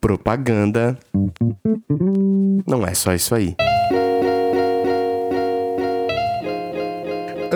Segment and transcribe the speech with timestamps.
[0.00, 0.98] Propaganda
[2.66, 3.56] não é só isso aí.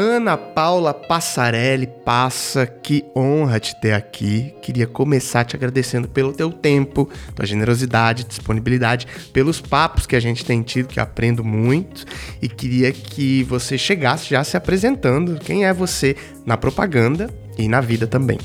[0.00, 4.54] Ana Paula Passarelli Passa, que honra te ter aqui.
[4.62, 10.44] Queria começar te agradecendo pelo teu tempo, tua generosidade, disponibilidade, pelos papos que a gente
[10.44, 12.04] tem tido, que eu aprendo muito.
[12.40, 15.36] E queria que você chegasse já se apresentando.
[15.40, 16.14] Quem é você
[16.46, 17.28] na propaganda
[17.58, 18.38] e na vida também.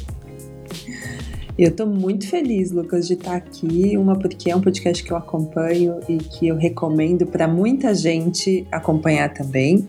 [1.57, 3.95] Eu estou muito feliz, Lucas, de estar aqui.
[3.95, 8.66] Uma porque é um podcast que eu acompanho e que eu recomendo para muita gente
[8.71, 9.88] acompanhar também.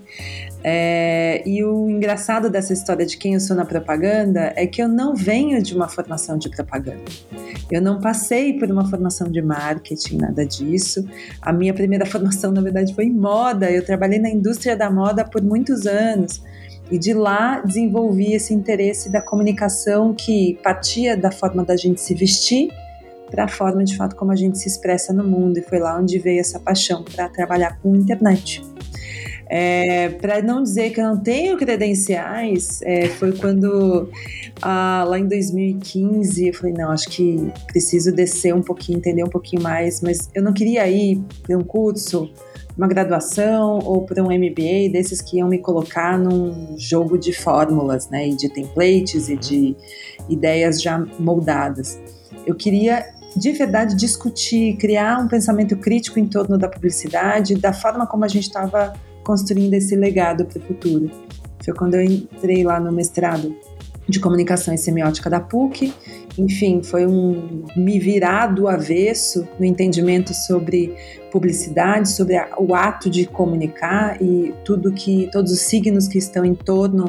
[0.63, 4.89] É, e o engraçado dessa história de quem eu sou na propaganda é que eu
[4.89, 7.03] não venho de uma formação de propaganda.
[7.71, 11.07] Eu não passei por uma formação de marketing, nada disso.
[11.41, 13.71] A minha primeira formação, na verdade, foi em moda.
[13.71, 16.43] Eu trabalhei na indústria da moda por muitos anos.
[16.91, 22.15] E de lá desenvolvi esse interesse da comunicação que partia da forma da gente se
[22.15, 22.71] vestir
[23.31, 25.59] para a forma de fato como a gente se expressa no mundo.
[25.59, 28.63] E foi lá onde veio essa paixão para trabalhar com internet.
[29.47, 34.09] É, para não dizer que eu não tenho credenciais, é, foi quando
[34.63, 39.29] ah, lá em 2015 eu falei, não, acho que preciso descer um pouquinho, entender um
[39.29, 42.31] pouquinho mais, mas eu não queria ir para um curso,
[42.77, 48.09] uma graduação ou para um MBA desses que iam me colocar num jogo de fórmulas,
[48.09, 49.77] né, e de templates e de
[50.29, 51.99] ideias já moldadas.
[52.47, 58.07] Eu queria de verdade discutir, criar um pensamento crítico em torno da publicidade, da forma
[58.07, 58.93] como a gente estava
[59.25, 61.11] construindo esse legado para o futuro.
[61.65, 63.57] Foi quando eu entrei lá no mestrado
[64.09, 65.93] de comunicação e semiótica da PUC.
[66.37, 70.95] Enfim, foi um me virar do avesso no entendimento sobre
[71.35, 76.45] publicidade, sobre a, o ato de comunicar e tudo que todos os signos que estão
[76.45, 77.09] em torno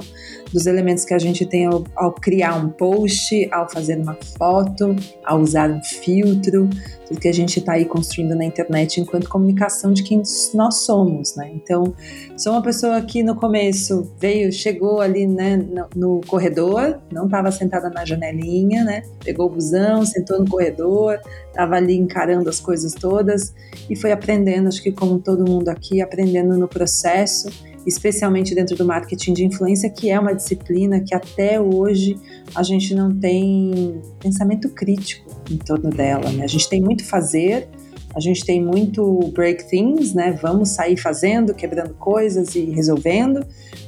[0.51, 4.95] dos elementos que a gente tem ao, ao criar um post, ao fazer uma foto,
[5.23, 6.67] ao usar um filtro,
[7.07, 10.23] tudo que a gente está aí construindo na internet enquanto comunicação de quem
[10.55, 11.51] nós somos, né?
[11.53, 11.93] Então,
[12.35, 17.51] sou uma pessoa que no começo veio, chegou ali, né, no, no corredor, não estava
[17.51, 19.03] sentada na janelinha, né?
[19.23, 23.53] Pegou o busão, sentou no corredor, estava ali encarando as coisas todas
[23.89, 27.49] e foi aprendendo, acho que como todo mundo aqui, aprendendo no processo,
[27.85, 32.17] especialmente dentro do marketing de influência, que é uma disciplina que até hoje
[32.53, 36.31] a gente não tem pensamento crítico em torno dela.
[36.31, 36.43] Né?
[36.43, 37.67] A gente tem muito fazer,
[38.15, 40.31] a gente tem muito break things, né?
[40.41, 43.45] Vamos sair fazendo, quebrando coisas e resolvendo,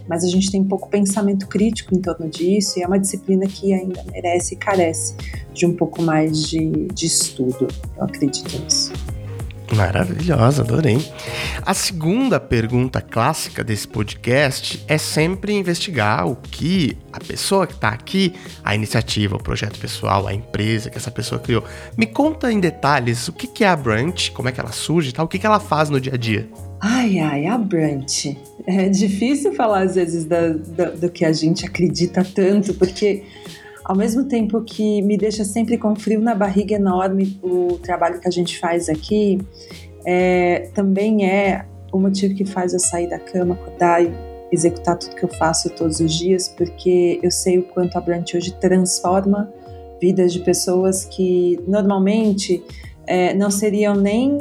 [0.08, 3.74] mas a gente tem pouco pensamento crítico em torno disso e é uma disciplina que
[3.74, 5.16] ainda merece e carece
[5.54, 7.68] de um pouco mais de, de estudo.
[7.98, 8.92] Eu acredito nisso.
[9.76, 10.98] Maravilhosa, adorei.
[11.66, 17.90] A segunda pergunta clássica desse podcast é sempre investigar o que a pessoa que está
[17.90, 21.64] aqui, a iniciativa, o projeto pessoal, a empresa que essa pessoa criou.
[21.98, 25.14] Me conta em detalhes o que é a Brunch, como é que ela surge e
[25.14, 26.50] tal, o que ela faz no dia a dia.
[26.80, 28.38] Ai, ai, a Brunch.
[28.70, 33.24] É difícil falar às vezes do, do, do que a gente acredita tanto, porque
[33.86, 38.28] ao mesmo tempo que me deixa sempre com frio na barriga enorme o trabalho que
[38.28, 39.40] a gente faz aqui,
[40.06, 44.12] é, também é o motivo que faz eu sair da cama, acordar e
[44.52, 48.28] executar tudo que eu faço todos os dias, porque eu sei o quanto a Brand
[48.36, 49.50] hoje transforma
[50.02, 52.62] vidas de pessoas que normalmente
[53.06, 54.40] é, não seriam nem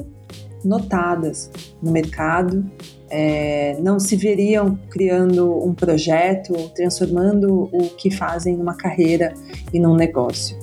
[0.65, 1.49] notadas
[1.81, 2.69] no mercado
[3.11, 9.33] é, não se veriam criando um projeto, transformando o que fazem numa carreira
[9.73, 10.57] e num negócio.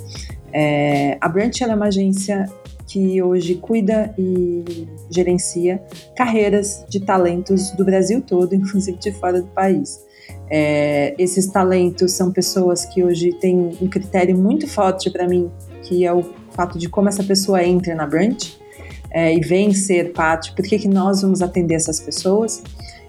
[0.51, 2.45] É, a Branch é uma agência
[2.85, 5.81] que hoje cuida e gerencia
[6.15, 10.03] carreiras de talentos do Brasil todo, inclusive de fora do país.
[10.49, 15.49] É, esses talentos são pessoas que hoje têm um critério muito forte para mim,
[15.81, 18.62] que é o fato de como essa pessoa entra na Branch
[19.13, 22.63] é, e vem ser parte, por que, nós vamos atender essas pessoas,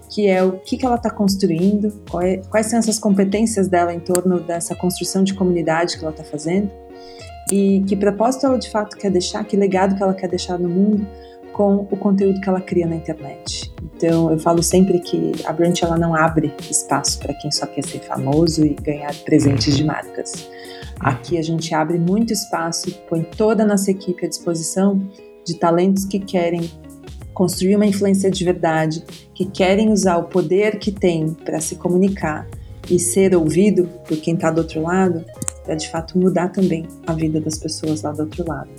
[0.09, 3.99] que é o que, que ela está construindo, é, quais são essas competências dela em
[3.99, 6.69] torno dessa construção de comunidade que ela está fazendo
[7.51, 10.69] e que propósito ela de fato quer deixar, que legado que ela quer deixar no
[10.69, 11.07] mundo
[11.51, 13.73] com o conteúdo que ela cria na internet.
[13.95, 17.83] Então eu falo sempre que a Brunch ela não abre espaço para quem só quer
[17.83, 20.49] ser famoso e ganhar presentes de marcas.
[20.99, 25.01] Aqui a gente abre muito espaço, põe toda a nossa equipe à disposição
[25.45, 26.69] de talentos que querem
[27.33, 29.03] construir uma influência de verdade,
[29.33, 32.47] que querem usar o poder que têm para se comunicar
[32.89, 35.25] e ser ouvido por quem está do outro lado,
[35.63, 38.69] para de fato mudar também a vida das pessoas lá do outro lado.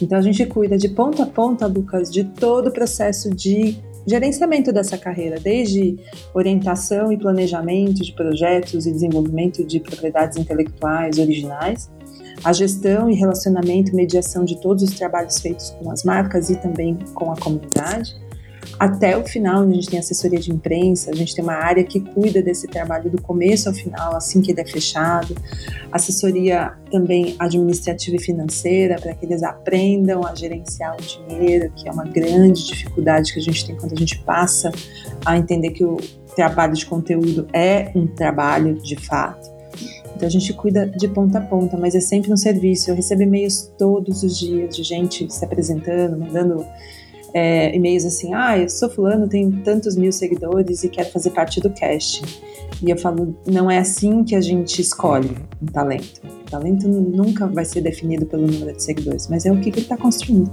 [0.00, 4.72] Então a gente cuida de ponta a ponta, Lucas, de todo o processo de gerenciamento
[4.72, 5.98] dessa carreira, desde
[6.34, 11.90] orientação e planejamento de projetos e desenvolvimento de propriedades intelectuais originais,
[12.44, 16.98] a gestão e relacionamento, mediação de todos os trabalhos feitos com as marcas e também
[17.14, 18.14] com a comunidade
[18.78, 22.00] até o final, a gente tem assessoria de imprensa, a gente tem uma área que
[22.00, 25.34] cuida desse trabalho do começo ao final, assim que ele é fechado,
[25.92, 31.92] assessoria também administrativa e financeira, para que eles aprendam a gerenciar o dinheiro, que é
[31.92, 34.72] uma grande dificuldade que a gente tem quando a gente passa
[35.24, 35.96] a entender que o
[36.34, 39.53] trabalho de conteúdo é um trabalho de fato.
[40.14, 42.90] Então a gente cuida de ponta a ponta, mas é sempre um serviço.
[42.90, 46.64] Eu recebo e-mails todos os dias de gente se apresentando, mandando
[47.34, 51.60] é, e-mails assim, ah, eu sou fulano, tenho tantos mil seguidores e quero fazer parte
[51.60, 52.24] do casting.
[52.80, 56.20] E eu falo, não é assim que a gente escolhe um talento.
[56.24, 59.80] O talento nunca vai ser definido pelo número de seguidores, mas é o que, que
[59.80, 60.48] ele está construindo,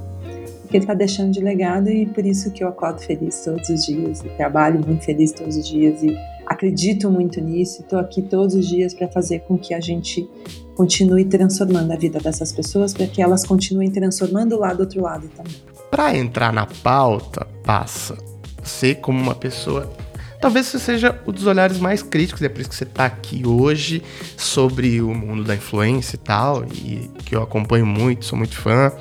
[0.65, 3.69] o que ele está deixando de legado e por isso que eu acordo feliz todos
[3.69, 6.17] os dias e trabalho muito feliz todos os dias e
[6.51, 7.81] acredito muito nisso.
[7.81, 10.30] Estou aqui todos os dias para fazer com que a gente
[10.75, 15.30] continue transformando a vida dessas pessoas para que elas continuem transformando lá do outro lado
[15.36, 18.18] também para entrar na pauta, passa.
[18.63, 19.92] Você como uma pessoa
[20.39, 23.45] talvez você seja um dos olhares mais críticos, é por isso que você está aqui
[23.45, 24.01] hoje
[24.36, 28.92] sobre o mundo da influência e tal, e que eu acompanho muito, sou muito fã.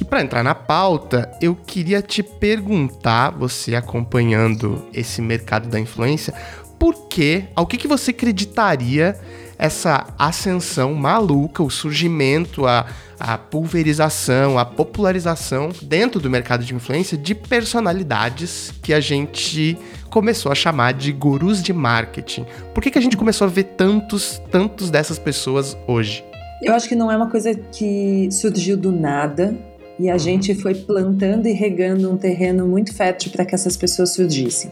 [0.00, 6.34] E para entrar na pauta, eu queria te perguntar, você acompanhando esse mercado da influência,
[6.78, 9.18] por que, ao que, que você acreditaria
[9.58, 12.86] essa ascensão maluca, o surgimento, a,
[13.18, 19.78] a pulverização, a popularização dentro do mercado de influência de personalidades que a gente
[20.10, 22.46] começou a chamar de gurus de marketing.
[22.74, 26.24] Por que, que a gente começou a ver tantos, tantos dessas pessoas hoje?
[26.62, 29.56] Eu acho que não é uma coisa que surgiu do nada
[29.98, 30.18] e a uhum.
[30.18, 34.70] gente foi plantando e regando um terreno muito fértil para que essas pessoas surgissem.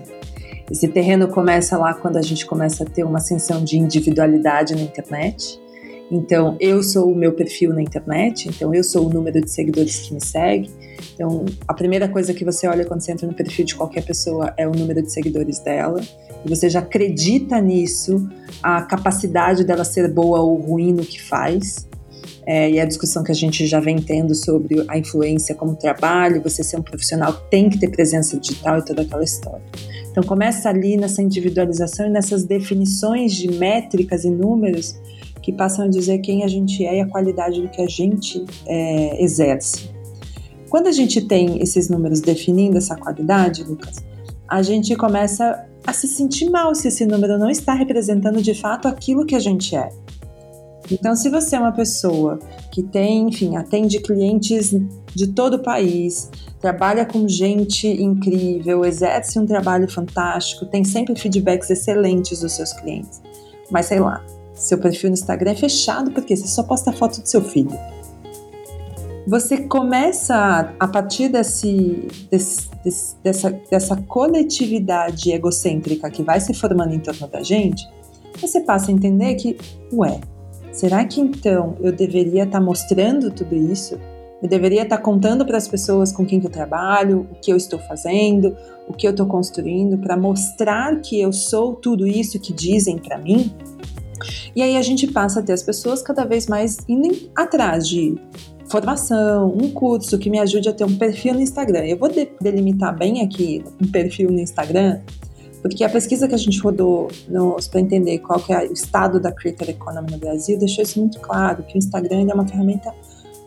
[0.70, 4.82] Esse terreno começa lá quando a gente começa a ter uma ascensão de individualidade na
[4.82, 5.60] internet.
[6.10, 10.00] Então, eu sou o meu perfil na internet, então eu sou o número de seguidores
[10.00, 10.70] que me segue.
[11.14, 14.52] Então, a primeira coisa que você olha quando você entra no perfil de qualquer pessoa
[14.56, 16.00] é o número de seguidores dela.
[16.44, 18.28] E você já acredita nisso,
[18.62, 21.86] a capacidade dela ser boa ou ruim no que faz.
[22.46, 26.42] É, e a discussão que a gente já vem tendo sobre a influência como trabalho,
[26.42, 29.64] você ser um profissional tem que ter presença digital e toda aquela história.
[30.14, 34.94] Então começa ali nessa individualização e nessas definições de métricas e números
[35.42, 38.44] que passam a dizer quem a gente é e a qualidade do que a gente
[38.64, 39.90] é, exerce.
[40.70, 44.04] Quando a gente tem esses números definindo essa qualidade, Lucas,
[44.46, 48.86] a gente começa a se sentir mal se esse número não está representando de fato
[48.86, 49.88] aquilo que a gente é.
[50.90, 52.38] Então, se você é uma pessoa
[52.70, 54.74] que tem, enfim, atende clientes
[55.14, 61.70] de todo o país, trabalha com gente incrível, exerce um trabalho fantástico, tem sempre feedbacks
[61.70, 63.22] excelentes dos seus clientes,
[63.70, 67.28] mas sei lá, seu perfil no Instagram é fechado porque você só posta foto do
[67.28, 67.76] seu filho.
[69.26, 76.94] Você começa, a partir desse, desse, desse, dessa, dessa coletividade egocêntrica que vai se formando
[76.94, 77.88] em torno da gente,
[78.38, 79.56] você passa a entender que,
[79.92, 80.20] ué,
[80.74, 83.98] Será que então eu deveria estar tá mostrando tudo isso?
[84.42, 87.52] Eu deveria estar tá contando para as pessoas com quem que eu trabalho, o que
[87.52, 88.56] eu estou fazendo,
[88.88, 93.16] o que eu estou construindo, para mostrar que eu sou tudo isso que dizem para
[93.16, 93.54] mim?
[94.54, 98.16] E aí a gente passa a ter as pessoas cada vez mais indo atrás de
[98.66, 101.84] formação, um curso que me ajude a ter um perfil no Instagram.
[101.86, 102.10] Eu vou
[102.40, 105.00] delimitar bem aqui um perfil no Instagram
[105.64, 107.08] porque a pesquisa que a gente rodou
[107.70, 111.18] para entender qual que é o estado da creator economy no Brasil deixou isso muito
[111.20, 112.92] claro, que o Instagram é uma ferramenta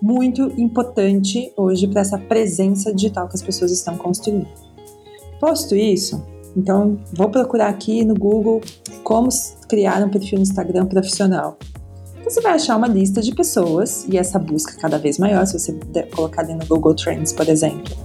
[0.02, 4.48] muito importante hoje para essa presença digital que as pessoas estão construindo.
[5.40, 8.62] Posto isso, então vou procurar aqui no Google
[9.04, 9.30] como
[9.70, 11.60] criar um perfil no Instagram profissional.
[12.24, 15.72] Você vai achar uma lista de pessoas, e essa busca cada vez maior, se você
[16.16, 17.96] colocar ali no Google Trends, por exemplo.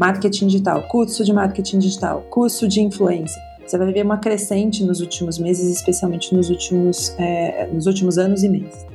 [0.00, 3.47] Marketing digital, curso de marketing digital, curso de influência.
[3.68, 8.42] Você vai ver uma crescente nos últimos meses, especialmente nos últimos, é, nos últimos anos
[8.42, 8.86] e meses.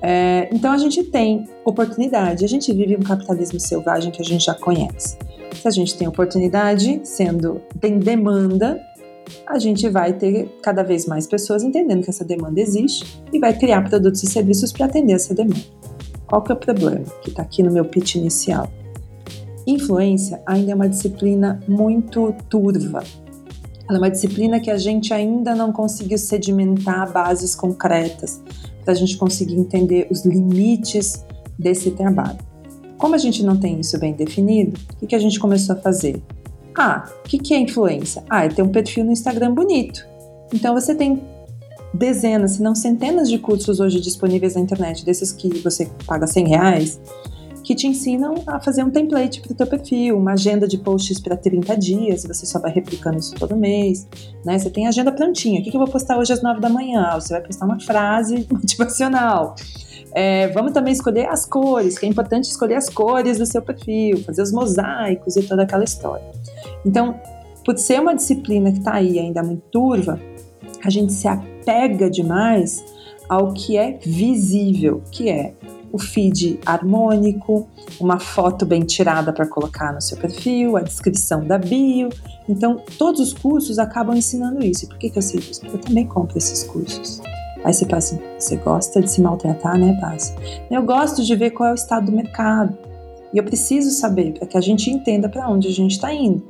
[0.00, 4.44] É, então a gente tem oportunidade, a gente vive um capitalismo selvagem que a gente
[4.44, 5.18] já conhece.
[5.52, 8.80] Se a gente tem oportunidade, sendo tem demanda,
[9.44, 13.58] a gente vai ter cada vez mais pessoas entendendo que essa demanda existe e vai
[13.58, 15.64] criar produtos e serviços para atender essa demanda.
[16.28, 17.04] Qual que é o problema?
[17.22, 18.70] Que está aqui no meu pitch inicial.
[19.66, 23.02] Influência ainda é uma disciplina muito turva,
[23.88, 28.40] ela é uma disciplina que a gente ainda não conseguiu sedimentar bases concretas
[28.84, 31.24] para a gente conseguir entender os limites
[31.58, 32.38] desse trabalho.
[32.98, 36.22] Como a gente não tem isso bem definido, o que, a gente começou a fazer?
[36.76, 38.24] Ah, o que, que é influência?
[38.28, 40.06] Ah, é ter um perfil no Instagram bonito.
[40.52, 41.22] Então você tem
[41.92, 46.48] dezenas, se não centenas de cursos hoje disponíveis na internet, desses que você paga 100
[46.48, 47.00] reais,
[47.66, 51.18] que te ensinam a fazer um template para o teu perfil, uma agenda de posts
[51.18, 54.06] para 30 dias, você só vai replicando isso todo mês,
[54.44, 54.56] né?
[54.56, 55.58] Você tem agenda prontinha.
[55.60, 57.10] O que, que eu vou postar hoje às 9 da manhã?
[57.16, 59.56] Você vai postar uma frase motivacional.
[60.14, 64.22] É, vamos também escolher as cores, que é importante escolher as cores do seu perfil,
[64.22, 66.30] fazer os mosaicos e toda aquela história.
[66.84, 67.20] Então,
[67.64, 70.20] por ser uma disciplina que está aí ainda muito turva,
[70.84, 72.84] a gente se apega demais
[73.28, 75.52] ao que é visível, que é
[75.92, 77.68] o feed harmônico,
[78.00, 82.08] uma foto bem tirada para colocar no seu perfil, a descrição da bio.
[82.48, 84.84] Então, todos os cursos acabam ensinando isso.
[84.84, 85.60] E por que, que eu sei disso?
[85.60, 87.20] Porque eu também compro esses cursos.
[87.64, 90.34] Aí você passa, você gosta de se maltratar, né, Passa?
[90.70, 92.76] Eu gosto de ver qual é o estado do mercado.
[93.32, 96.42] E eu preciso saber para que a gente entenda para onde a gente está indo.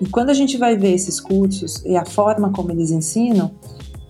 [0.00, 3.50] E quando a gente vai ver esses cursos e a forma como eles ensinam,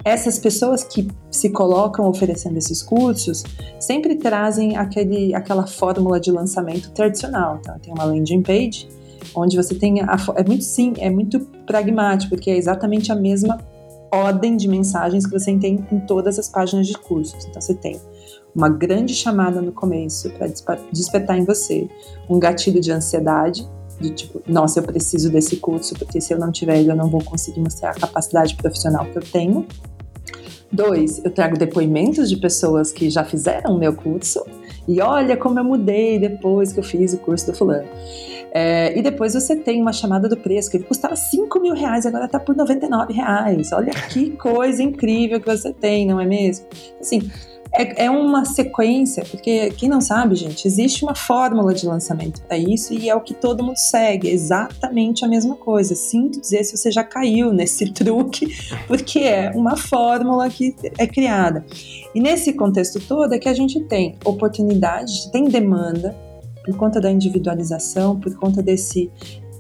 [0.05, 3.45] essas pessoas que se colocam oferecendo esses cursos
[3.79, 7.59] sempre trazem aquele, aquela fórmula de lançamento tradicional.
[7.61, 8.89] Então, tem uma landing page
[9.35, 13.59] onde você tem a, é muito sim, é muito pragmático, porque é exatamente a mesma
[14.13, 17.45] ordem de mensagens que você tem em todas as páginas de cursos.
[17.45, 18.01] Então, você tem
[18.55, 20.49] uma grande chamada no começo para
[20.91, 21.89] despertar em você
[22.29, 23.69] um gatilho de ansiedade,
[24.01, 27.09] de tipo, nossa, eu preciso desse curso, porque se eu não tiver ele, eu não
[27.09, 29.67] vou conseguir mostrar a capacidade profissional que eu tenho.
[30.73, 34.45] Dois, eu trago depoimentos de pessoas que já fizeram o meu curso
[34.87, 37.89] e olha como eu mudei depois que eu fiz o curso do fulano.
[38.53, 42.05] É, e depois você tem uma chamada do preço, que ele custava 5 mil reais,
[42.05, 43.73] agora está por 99 reais.
[43.73, 46.67] Olha que coisa incrível que você tem, não é mesmo?
[47.01, 47.31] Assim,
[47.73, 52.59] é, é, uma sequência, porque quem não sabe, gente, existe uma fórmula de lançamento para
[52.59, 55.95] isso e é o que todo mundo segue, é exatamente a mesma coisa.
[55.95, 58.47] Sinto dizer se você já caiu nesse truque,
[58.87, 61.65] porque é uma fórmula que é criada.
[62.15, 66.17] E nesse contexto todo é que a gente tem oportunidade, tem demanda,
[66.65, 69.11] por conta da individualização, por conta desse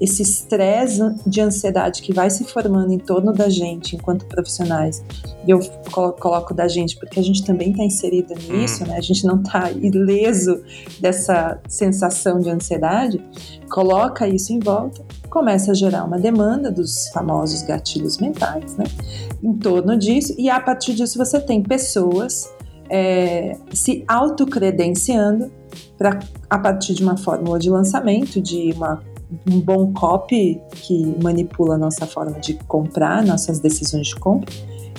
[0.00, 5.04] esse estresse de ansiedade que vai se formando em torno da gente enquanto profissionais,
[5.46, 8.86] e eu coloco da gente porque a gente também está inserido nisso, hum.
[8.86, 8.96] né?
[8.96, 10.62] A gente não está ileso
[10.98, 13.22] dessa sensação de ansiedade,
[13.70, 18.84] coloca isso em volta, começa a gerar uma demanda dos famosos gatilhos mentais, né?
[19.42, 22.50] Em torno disso, e a partir disso você tem pessoas
[22.88, 25.52] é, se autocredenciando
[25.96, 29.00] para a partir de uma fórmula de lançamento, de uma
[29.50, 34.52] um bom copy que manipula a nossa forma de comprar, nossas decisões de compra,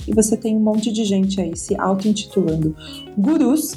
[0.06, 2.74] e você tem um monte de gente aí se auto-intitulando
[3.16, 3.76] gurus,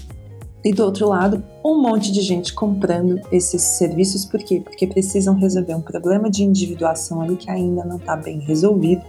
[0.65, 4.59] e do outro lado, um monte de gente comprando esses serviços, por quê?
[4.59, 9.03] Porque precisam resolver um problema de individuação ali que ainda não está bem resolvido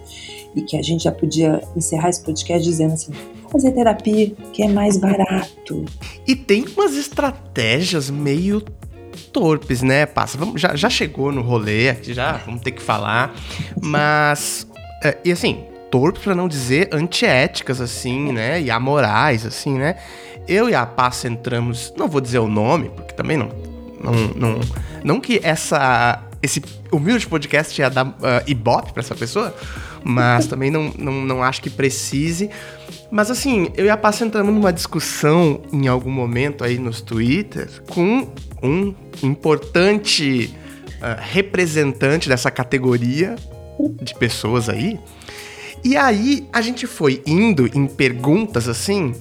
[0.54, 3.10] e que a gente já podia encerrar esse podcast dizendo assim:
[3.50, 5.86] fazer terapia que é mais barato.
[6.26, 8.62] E tem umas estratégias meio
[9.36, 10.06] torpes, né?
[10.06, 13.34] Passa, vamos, já, já chegou no rolê aqui, já vamos ter que falar.
[13.82, 14.66] Mas,
[15.04, 18.62] é, e assim, torpes para não dizer antiéticas, assim, né?
[18.62, 19.96] E amorais, assim, né?
[20.48, 23.50] Eu e a Passa entramos, não vou dizer o nome, porque também não.
[24.02, 24.60] Não, não,
[25.04, 26.62] não que essa esse
[26.92, 28.12] humilde podcast ia dar uh,
[28.46, 29.54] ibope pra essa pessoa,
[30.02, 32.48] mas também não, não, não acho que precise.
[33.10, 37.68] Mas assim, eu e a Passa entramos numa discussão em algum momento aí nos Twitter
[37.88, 38.28] com
[38.66, 40.54] um importante
[40.96, 43.36] uh, representante dessa categoria
[44.02, 44.98] de pessoas aí.
[45.84, 49.14] E aí a gente foi indo em perguntas assim,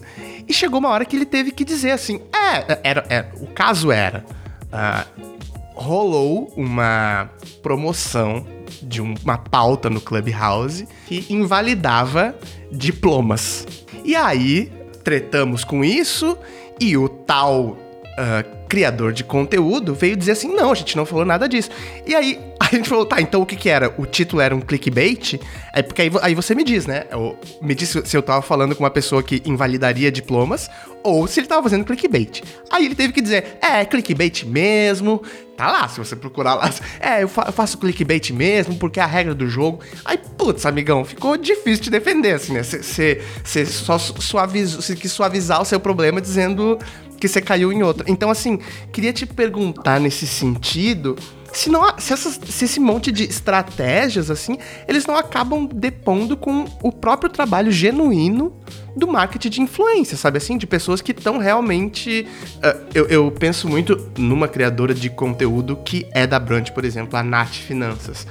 [0.47, 3.91] e chegou uma hora que ele teve que dizer assim: é, era, era o caso
[3.91, 4.25] era.
[4.65, 5.35] Uh,
[5.73, 7.29] rolou uma
[7.61, 8.45] promoção
[8.81, 12.35] de um, uma pauta no Clubhouse que invalidava
[12.71, 13.67] diplomas.
[14.03, 14.71] E aí,
[15.03, 16.37] tretamos com isso
[16.79, 21.25] e o tal uh, criador de conteúdo veio dizer assim: não, a gente não falou
[21.25, 21.69] nada disso.
[22.05, 23.93] E aí a gente falou: tá, então o que que era?
[23.97, 25.39] O título era um clickbait?
[25.73, 27.05] É porque aí, aí você me diz, né?
[27.11, 30.69] Eu, me diz se eu tava falando com uma pessoa que invalidaria diplomas
[31.03, 32.41] ou se ele tava fazendo clickbait.
[32.71, 35.21] Aí ele teve que dizer: é, clickbait mesmo.
[35.55, 36.69] Tá lá, se você procurar lá.
[36.99, 39.79] É, eu, fa eu faço clickbait mesmo, porque é a regra do jogo.
[40.03, 42.63] Aí, putz, amigão, ficou difícil de defender, assim, né?
[42.63, 46.79] Você só suavizou, quis suavizar o seu problema dizendo
[47.19, 48.05] que você caiu em outra.
[48.09, 48.59] Então, assim,
[48.91, 51.15] queria te perguntar nesse sentido.
[51.51, 54.57] Se, não, se, essas, se esse monte de estratégias, assim,
[54.87, 58.53] eles não acabam depondo com o próprio trabalho genuíno
[58.95, 60.57] do marketing de influência, sabe assim?
[60.57, 62.27] De pessoas que estão realmente.
[62.57, 67.17] Uh, eu, eu, penso muito numa criadora de conteúdo que é da Brand, por exemplo,
[67.17, 68.27] a Nath Finanças.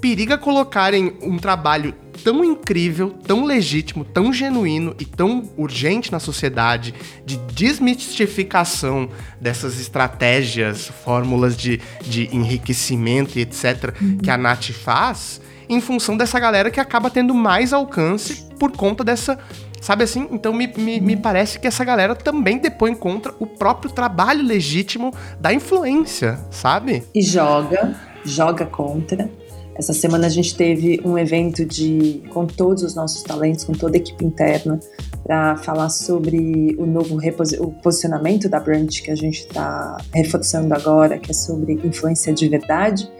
[0.00, 6.94] Periga colocarem um trabalho tão incrível, tão legítimo, tão genuíno e tão urgente na sociedade
[7.24, 9.08] de desmistificação
[9.40, 14.18] dessas estratégias, fórmulas de, de enriquecimento e etc., uhum.
[14.18, 19.02] que a Nath faz, em função dessa galera que acaba tendo mais alcance por conta
[19.02, 19.38] dessa
[19.82, 20.28] Sabe assim?
[20.30, 25.12] Então me, me, me, parece que essa galera também depõe contra o próprio trabalho legítimo
[25.40, 27.02] da influência, sabe?
[27.12, 27.92] E joga,
[28.24, 29.28] joga contra.
[29.74, 33.96] Essa semana a gente teve um evento de com todos os nossos talentos, com toda
[33.96, 34.78] a equipe interna,
[35.24, 37.16] para falar sobre o novo
[37.60, 42.48] o posicionamento da brand que a gente está reforçando agora, que é sobre influência de
[42.48, 43.10] verdade.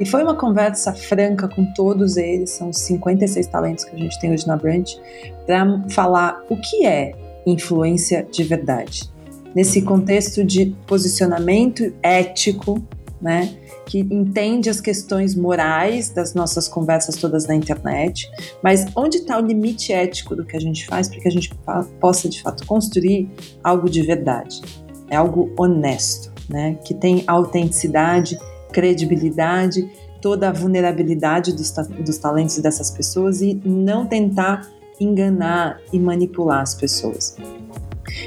[0.00, 4.32] E foi uma conversa franca com todos eles, são 56 talentos que a gente tem
[4.32, 4.98] hoje na Branch,
[5.46, 7.12] para falar o que é
[7.46, 9.10] influência de verdade.
[9.54, 12.82] Nesse contexto de posicionamento ético,
[13.20, 13.50] né,
[13.90, 18.30] que entende as questões morais das nossas conversas todas na internet,
[18.62, 21.50] mas onde está o limite ético do que a gente faz para que a gente
[21.98, 23.28] possa de fato construir
[23.64, 24.62] algo de verdade,
[25.08, 28.38] é algo honesto, né, que tem autenticidade
[28.72, 29.90] credibilidade,
[30.22, 31.72] toda a vulnerabilidade dos,
[32.04, 34.70] dos talentos dessas pessoas e não tentar
[35.00, 37.36] enganar e manipular as pessoas.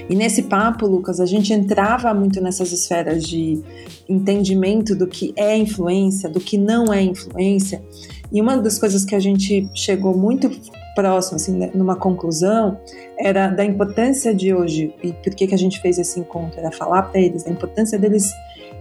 [0.10, 3.62] E nesse papo, Lucas, a gente entrava muito nessas esferas de
[4.08, 7.84] entendimento do que é influência, do que não é influência.
[8.32, 10.50] E uma das coisas que a gente chegou muito
[10.96, 12.80] próximo, assim, né, numa conclusão,
[13.18, 16.72] era da importância de hoje, e por que, que a gente fez esse encontro, era
[16.72, 18.32] falar para eles da importância deles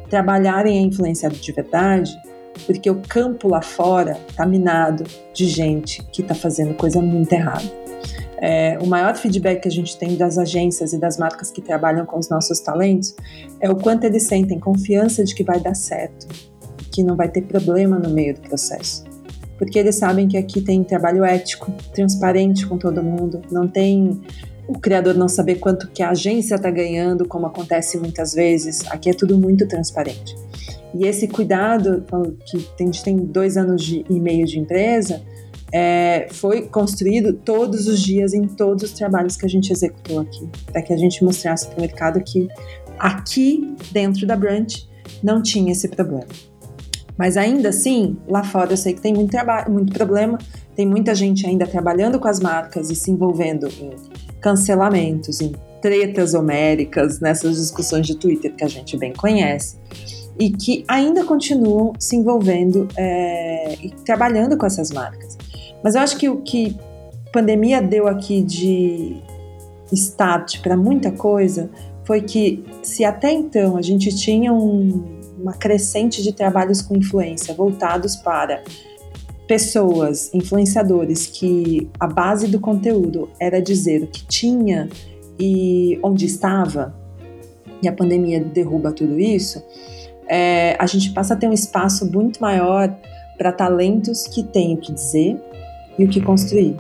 [0.09, 2.15] trabalharem a influência de verdade,
[2.67, 7.82] porque o campo lá fora está minado de gente que está fazendo coisa muito errada.
[8.45, 12.05] É, o maior feedback que a gente tem das agências e das marcas que trabalham
[12.05, 13.15] com os nossos talentos
[13.61, 16.27] é o quanto eles sentem confiança de que vai dar certo,
[16.91, 19.05] que não vai ter problema no meio do processo.
[19.57, 24.21] Porque eles sabem que aqui tem trabalho ético, transparente com todo mundo, não tem
[24.67, 28.83] o criador não saber quanto que a agência está ganhando, como acontece muitas vezes.
[28.91, 30.35] Aqui é tudo muito transparente.
[30.95, 32.05] E esse cuidado,
[32.45, 35.23] que a gente tem dois anos e meio de empresa,
[35.73, 40.49] é, foi construído todos os dias em todos os trabalhos que a gente executou aqui,
[40.71, 42.49] para que a gente mostrasse para o mercado que
[42.99, 44.87] aqui dentro da Branch
[45.23, 46.27] não tinha esse problema.
[47.17, 49.37] Mas ainda assim, lá fora eu sei que tem muito,
[49.69, 50.39] muito problema,
[50.75, 53.91] tem muita gente ainda trabalhando com as marcas e se envolvendo em
[54.41, 59.77] cancelamentos, em tretas homéricas, nessas discussões de Twitter que a gente bem conhece,
[60.39, 65.37] e que ainda continuam se envolvendo é, e trabalhando com essas marcas.
[65.83, 66.77] Mas eu acho que o que
[67.27, 69.23] a pandemia deu aqui de
[69.93, 71.71] start para muita coisa
[72.05, 75.05] foi que, se até então a gente tinha um,
[75.39, 78.63] uma crescente de trabalhos com influência voltados para
[79.47, 84.89] pessoas, influenciadores, que a base do conteúdo era dizer o que tinha
[85.39, 86.95] e onde estava,
[87.83, 89.63] e a pandemia derruba tudo isso,
[90.29, 92.97] é, a gente passa a ter um espaço muito maior
[93.37, 95.41] para talentos que têm o que dizer
[95.99, 96.77] e o que construir.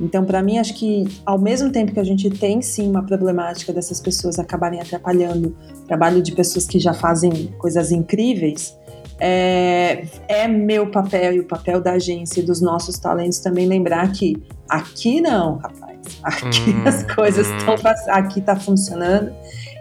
[0.00, 3.72] Então, para mim, acho que ao mesmo tempo que a gente tem sim uma problemática
[3.72, 8.76] dessas pessoas acabarem atrapalhando o trabalho de pessoas que já fazem coisas incríveis,
[9.18, 14.10] é, é meu papel e o papel da agência e dos nossos talentos também lembrar
[14.12, 15.92] que aqui não, rapaz.
[16.22, 17.94] Aqui hum, as coisas estão hum.
[18.08, 19.32] aqui está funcionando.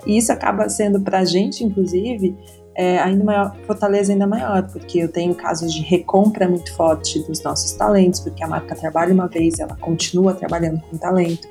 [0.05, 2.35] E isso acaba sendo para a gente, inclusive,
[2.75, 7.41] é, ainda maior, fortaleza ainda maior, porque eu tenho casos de recompra muito forte dos
[7.43, 11.47] nossos talentos, porque a marca trabalha uma vez, ela continua trabalhando com talento,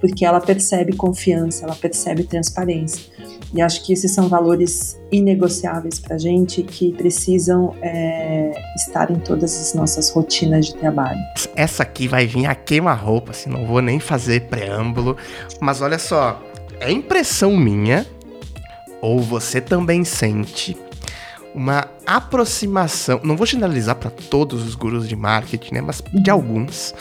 [0.00, 3.12] porque ela percebe confiança, ela percebe transparência.
[3.54, 9.18] E acho que esses são valores inegociáveis para a gente que precisam é, estar em
[9.20, 11.20] todas as nossas rotinas de trabalho.
[11.54, 15.16] Essa aqui vai vir a queima-roupa, assim, não vou nem fazer preâmbulo.
[15.60, 16.42] Mas olha só,
[16.80, 18.04] é impressão minha,
[19.04, 20.74] ou você também sente,
[21.54, 26.94] uma aproximação, não vou generalizar para todos os gurus de marketing, né, mas de alguns,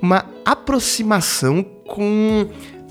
[0.00, 2.48] uma aproximação com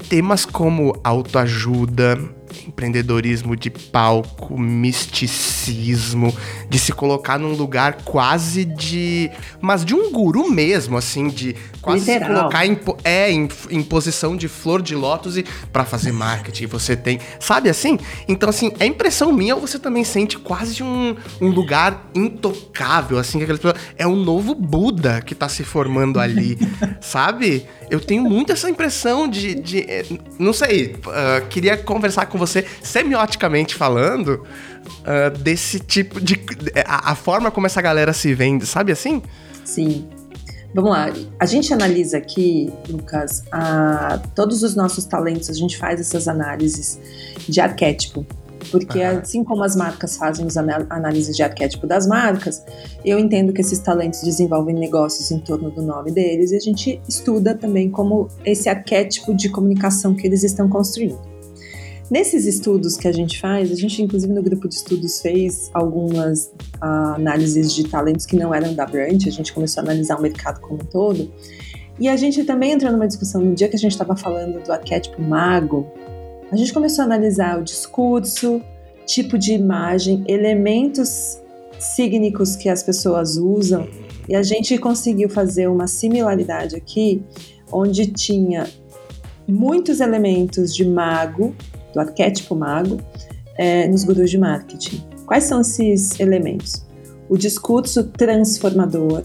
[0.07, 2.19] temas como autoajuda,
[2.67, 6.35] empreendedorismo de palco, misticismo,
[6.69, 9.29] de se colocar num lugar quase de.
[9.59, 12.29] Mas de um guru mesmo, assim, de quase Literal.
[12.29, 16.67] se colocar em, é, em, em posição de flor de lótus e para fazer marketing.
[16.67, 17.19] Você tem.
[17.39, 17.97] Sabe assim?
[18.27, 23.37] Então, assim, é impressão minha ou você também sente quase um, um lugar intocável, assim,
[23.37, 23.61] que aquelas.
[23.97, 26.57] É um novo Buda que tá se formando ali,
[27.01, 27.65] sabe?
[27.89, 29.55] Eu tenho muito essa impressão de.
[29.55, 30.05] de eh,
[30.39, 34.43] não sei, uh, queria conversar com você, semioticamente falando,
[35.01, 36.39] uh, desse tipo de.
[36.85, 39.21] A, a, forma como essa galera se vende, sabe assim?
[39.63, 40.07] Sim.
[40.73, 45.99] Vamos lá, a gente analisa aqui, Lucas, a, todos os nossos talentos, a gente faz
[45.99, 46.99] essas análises
[47.47, 48.25] de arquétipo.
[48.69, 52.63] Porque assim como as marcas fazem as análises de arquétipo das marcas,
[53.03, 57.01] eu entendo que esses talentos desenvolvem negócios em torno do nome deles e a gente
[57.09, 61.30] estuda também como esse arquétipo de comunicação que eles estão construindo.
[62.11, 66.51] Nesses estudos que a gente faz, a gente inclusive no grupo de estudos fez algumas
[66.81, 70.59] análises de talentos que não eram da Brand, a gente começou a analisar o mercado
[70.59, 71.31] como um todo.
[71.97, 74.73] E a gente também entrou numa discussão no dia que a gente estava falando do
[74.73, 75.89] arquétipo mago.
[76.51, 78.61] A gente começou a analisar o discurso,
[79.05, 81.39] tipo de imagem, elementos
[81.79, 83.87] sígnicos que as pessoas usam,
[84.27, 87.23] e a gente conseguiu fazer uma similaridade aqui,
[87.71, 88.67] onde tinha
[89.47, 91.55] muitos elementos de mago
[91.93, 92.97] do arquétipo mago
[93.57, 95.03] é, nos gurus de marketing.
[95.25, 96.85] Quais são esses elementos?
[97.29, 99.23] O discurso transformador.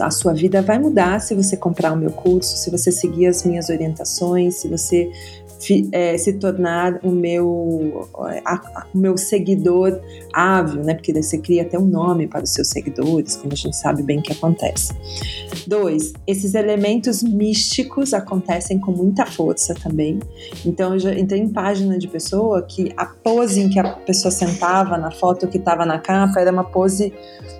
[0.00, 3.42] A sua vida vai mudar se você comprar o meu curso, se você seguir as
[3.42, 5.10] minhas orientações, se você
[5.92, 8.08] é, se tornar o meu,
[8.44, 10.00] a, a, o meu seguidor
[10.32, 10.94] ávido, né?
[10.94, 14.20] Porque você cria até um nome para os seus seguidores, como a gente sabe bem
[14.20, 14.92] que acontece.
[15.66, 20.18] Dois, esses elementos místicos acontecem com muita força também.
[20.64, 24.30] Então, eu já entrei em página de pessoa que a pose em que a pessoa
[24.30, 27.12] sentava na foto que estava na capa era uma pose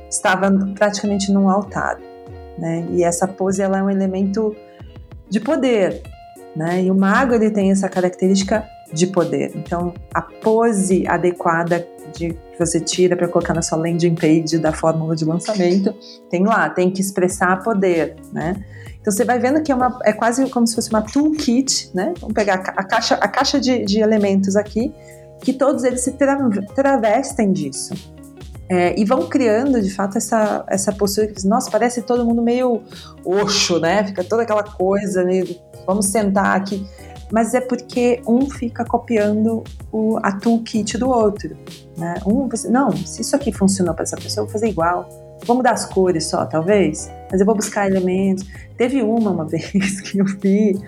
[0.09, 1.99] estava praticamente num altar,
[2.59, 2.87] né?
[2.91, 4.55] E essa pose ela é um elemento
[5.29, 6.03] de poder,
[6.55, 6.83] né?
[6.83, 9.53] E o mago ele tem essa característica de poder.
[9.55, 14.73] Então, a pose adequada de, que você tira para colocar na sua landing page da
[14.73, 15.95] fórmula de lançamento,
[16.31, 18.63] tem lá, tem que expressar poder, né?
[19.01, 22.15] Então você vai vendo que é, uma, é quase como se fosse uma toolkit, né?
[22.21, 24.93] Vamos pegar a, caixa, a caixa de, de elementos aqui,
[25.41, 26.39] que todos eles se tra
[26.75, 27.95] travestem disso.
[28.69, 32.83] É, e vão criando, de fato, essa, essa postura que, nossa, parece todo mundo meio
[33.25, 34.05] oxo, né?
[34.05, 35.47] Fica toda aquela coisa, meio,
[35.87, 36.87] vamos sentar aqui.
[37.31, 41.57] Mas é porque um fica copiando o, a toolkit do outro,
[41.97, 42.15] né?
[42.27, 45.09] Um, não, se isso aqui funcionou para essa pessoa, eu vou fazer igual.
[45.45, 48.47] Vou mudar as cores só, talvez, mas eu vou buscar elementos.
[48.77, 50.79] Teve uma uma vez que eu vi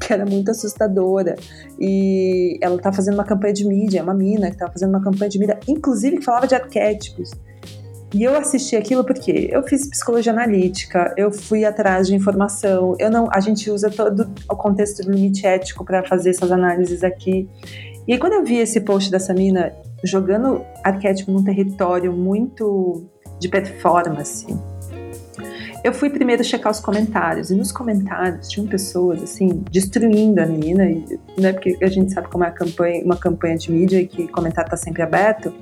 [0.00, 1.36] que era muito assustadora
[1.78, 5.02] e ela tá fazendo uma campanha de mídia, é uma mina que tava fazendo uma
[5.02, 7.30] campanha de mídia, inclusive que falava de arquétipos.
[8.14, 13.10] E eu assisti aquilo porque eu fiz psicologia analítica, eu fui atrás de informação, eu
[13.10, 17.48] não, a gente usa todo o contexto do limite ético para fazer essas análises aqui.
[18.06, 19.72] E aí, quando eu vi esse post dessa mina
[20.04, 23.08] jogando arquétipo num território muito
[23.42, 24.46] de performance.
[25.84, 30.84] Eu fui primeiro checar os comentários, e nos comentários tinham pessoas, assim, destruindo a menina,
[31.36, 34.68] né, porque a gente sabe como é campanha, uma campanha de mídia e que comentário
[34.68, 35.52] está sempre aberto.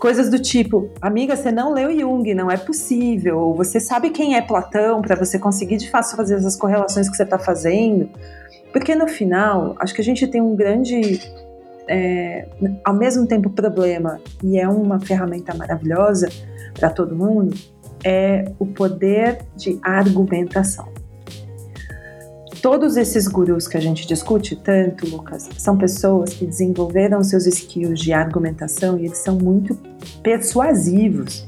[0.00, 3.38] Coisas do tipo, amiga, você não leu Jung, não é possível.
[3.38, 7.16] Ou você sabe quem é Platão para você conseguir de fato fazer essas correlações que
[7.16, 8.10] você está fazendo.
[8.72, 11.20] Porque no final, acho que a gente tem um grande
[11.88, 12.48] é,
[12.84, 16.28] ao mesmo tempo problema e é uma ferramenta maravilhosa
[16.74, 17.56] para todo mundo,
[18.04, 20.88] é o poder de argumentação.
[22.62, 28.00] Todos esses gurus que a gente discute tanto, Lucas, são pessoas que desenvolveram seus skills
[28.00, 29.78] de argumentação e eles são muito
[30.22, 31.46] persuasivos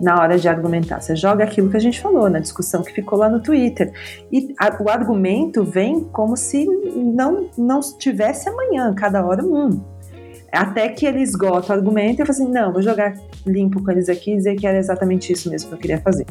[0.00, 1.00] na hora de argumentar.
[1.00, 3.92] Você joga aquilo que a gente falou na discussão que ficou lá no Twitter.
[4.30, 6.64] E a, o argumento vem como se
[6.96, 9.80] não, não tivesse amanhã, cada hora um.
[10.50, 13.14] Até que ele esgota o argumento e eu falo assim: não, vou jogar
[13.46, 16.26] limpo com eles aqui e dizer que era exatamente isso mesmo que eu queria fazer.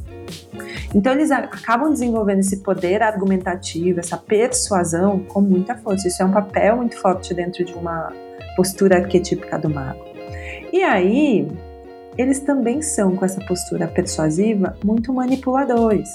[0.93, 6.07] Então eles acabam desenvolvendo esse poder argumentativo, essa persuasão com muita força.
[6.07, 8.11] Isso é um papel muito forte dentro de uma
[8.55, 10.03] postura arquetípica do mago.
[10.73, 11.47] E aí,
[12.17, 16.09] eles também são, com essa postura persuasiva, muito manipuladores.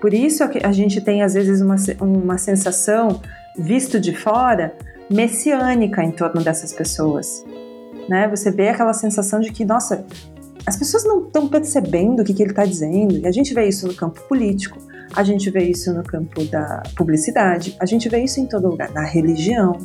[0.00, 3.20] Por isso a gente tem às vezes uma, uma sensação,
[3.56, 4.74] visto de fora,
[5.10, 7.44] messiânica em torno dessas pessoas.
[8.08, 8.26] Né?
[8.28, 10.04] Você vê aquela sensação de que, nossa,
[10.66, 13.18] as pessoas não estão percebendo o que, que ele está dizendo.
[13.18, 14.78] E a gente vê isso no campo político,
[15.14, 18.90] a gente vê isso no campo da publicidade, a gente vê isso em todo lugar,
[18.92, 19.76] na religião.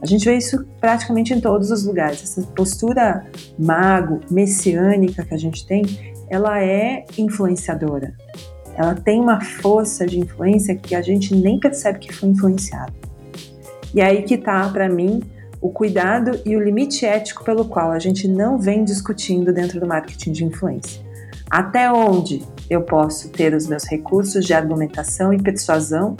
[0.00, 2.22] A gente vê isso praticamente em todos os lugares.
[2.22, 3.26] Essa postura
[3.58, 5.82] mago, messiânica que a gente tem,
[6.30, 8.14] ela é influenciadora.
[8.76, 12.92] Ela tem uma força de influência que a gente nem percebe que foi influenciado.
[13.92, 15.20] E é aí que está, para mim,
[15.60, 19.86] o cuidado e o limite ético pelo qual a gente não vem discutindo dentro do
[19.86, 21.02] marketing de influência.
[21.50, 26.16] Até onde eu posso ter os meus recursos de argumentação e persuasão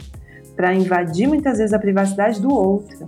[0.55, 3.07] para invadir muitas vezes a privacidade do outro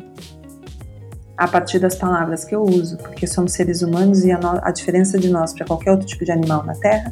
[1.41, 4.69] a partir das palavras que eu uso, porque somos seres humanos e a, no, a
[4.69, 7.11] diferença de nós para qualquer outro tipo de animal na Terra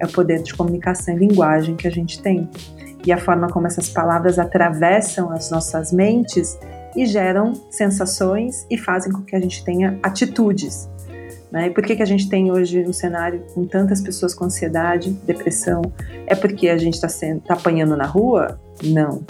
[0.00, 2.50] é o poder de comunicação e linguagem que a gente tem.
[3.06, 6.58] E a forma como essas palavras atravessam as nossas mentes
[6.96, 10.90] e geram sensações e fazem com que a gente tenha atitudes.
[11.52, 11.68] Né?
[11.68, 15.12] E por que, que a gente tem hoje um cenário com tantas pessoas com ansiedade,
[15.24, 15.82] depressão?
[16.26, 17.06] É porque a gente está
[17.46, 18.58] tá apanhando na rua?
[18.82, 19.22] Não.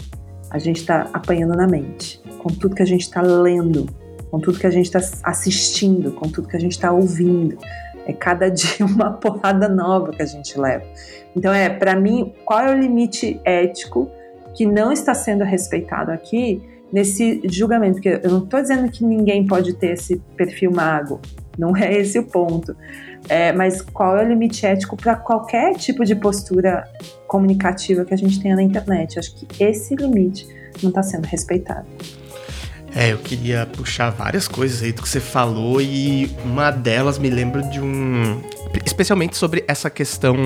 [0.51, 3.87] A gente está apanhando na mente, com tudo que a gente está lendo,
[4.31, 7.59] com tudo que a gente está assistindo, com tudo que a gente está ouvindo.
[8.07, 10.85] É cada dia uma porrada nova que a gente leva.
[11.37, 14.11] Então, é, para mim, qual é o limite ético
[14.55, 16.63] que não está sendo respeitado aqui
[16.93, 17.95] nesse julgamento?
[17.95, 21.21] Porque eu não estou dizendo que ninguém pode ter esse perfil mago,
[21.57, 22.75] não é esse o ponto.
[23.29, 26.89] É, mas qual é o limite ético para qualquer tipo de postura
[27.27, 29.19] comunicativa que a gente tenha na internet?
[29.19, 30.47] Acho que esse limite
[30.83, 31.87] não está sendo respeitado.
[32.99, 37.31] É, eu queria puxar várias coisas aí do que você falou e uma delas me
[37.31, 38.43] lembra de um.
[38.85, 40.37] Especialmente sobre essa questão,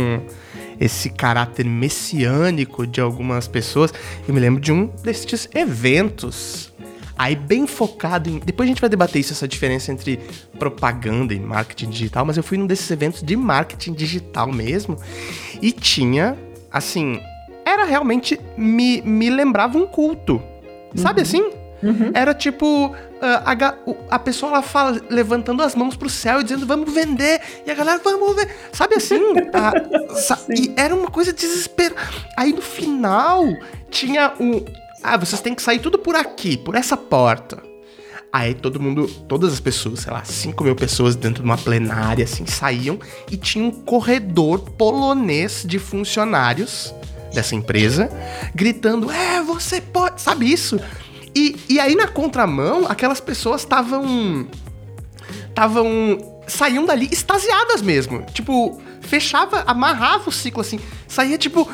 [0.79, 3.91] esse caráter messiânico de algumas pessoas.
[4.29, 6.71] Eu me lembro de um destes eventos.
[7.17, 8.39] Aí, bem focado em.
[8.39, 10.21] Depois a gente vai debater isso, essa diferença entre
[10.59, 14.99] propaganda e marketing digital, mas eu fui num desses eventos de marketing digital mesmo.
[15.63, 16.37] E tinha,
[16.71, 17.19] assim.
[17.65, 18.39] Era realmente.
[18.59, 20.43] Me, me lembrava um culto.
[20.95, 21.27] Sabe uhum.
[21.27, 21.62] assim?
[21.83, 22.11] Uhum.
[22.15, 22.95] Era tipo.
[23.21, 27.41] Ah, a, a pessoa lá fala, levantando as mãos pro céu e dizendo, vamos vender.
[27.67, 28.49] E a galera, vamos ver.
[28.73, 29.21] Sabe assim?
[29.53, 32.01] a, sa e era uma coisa desesperada.
[32.37, 33.45] Aí no final,
[33.91, 34.65] tinha um.
[35.03, 37.73] Ah, vocês têm que sair tudo por aqui, por essa porta.
[38.33, 42.25] Aí todo mundo, todas as pessoas, sei lá, 5 mil pessoas dentro de uma plenária,
[42.25, 42.99] assim, saíam
[43.31, 46.95] e tinha um corredor polonês de funcionários
[47.35, 48.09] dessa empresa
[48.55, 50.23] gritando: É, você pode.
[50.23, 50.81] Sabe isso?
[51.35, 54.47] E, e aí, na contramão, aquelas pessoas estavam.
[55.49, 56.43] Estavam.
[56.47, 58.23] saíam dali extasiadas mesmo.
[58.33, 60.79] Tipo, fechava, amarrava o ciclo assim.
[61.09, 61.69] Saía tipo.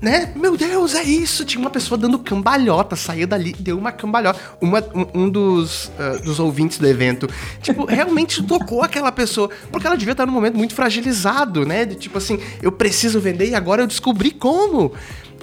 [0.00, 0.32] Né?
[0.36, 1.44] Meu Deus, é isso!
[1.44, 4.38] Tinha uma pessoa dando cambalhota, saía dali, deu uma cambalhota.
[4.60, 7.28] Uma, um, um dos, uh, dos ouvintes do evento,
[7.60, 11.84] tipo, realmente tocou aquela pessoa, porque ela devia estar num momento muito fragilizado, né?
[11.84, 14.92] De tipo assim, eu preciso vender e agora eu descobri como.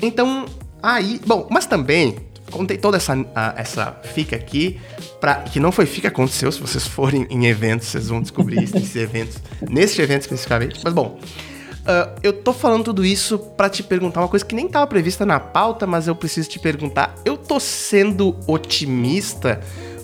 [0.01, 0.45] Então,
[0.81, 1.19] aí.
[1.25, 2.15] Bom, mas também
[2.51, 3.13] contei toda essa,
[3.55, 4.79] essa fica aqui,
[5.19, 8.75] pra, que não foi fica aconteceu, se vocês forem em eventos, vocês vão descobrir isso
[8.75, 9.37] nesses eventos,
[9.69, 10.79] nesse evento especificamente.
[10.83, 14.67] Mas bom, uh, eu tô falando tudo isso para te perguntar uma coisa que nem
[14.67, 17.15] estava prevista na pauta, mas eu preciso te perguntar.
[17.25, 19.59] Eu tô sendo otimista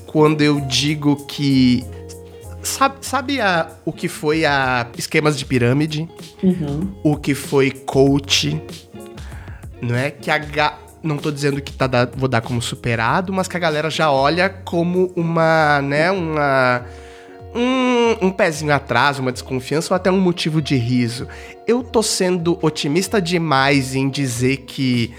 [0.06, 1.86] quando eu digo que
[2.64, 6.08] Sabe, sabe a, o que foi a esquemas de pirâmide?
[6.44, 6.94] Uhum.
[7.04, 8.62] O que foi coach?
[9.82, 10.12] Não é?
[10.12, 13.60] Que a, não tô dizendo que tá da, vou dar como superado, mas que a
[13.60, 16.86] galera já olha como uma, né, uma
[17.54, 21.28] um, um pezinho atrás, uma desconfiança ou até um motivo de riso.
[21.68, 25.14] Eu tô sendo otimista demais em dizer que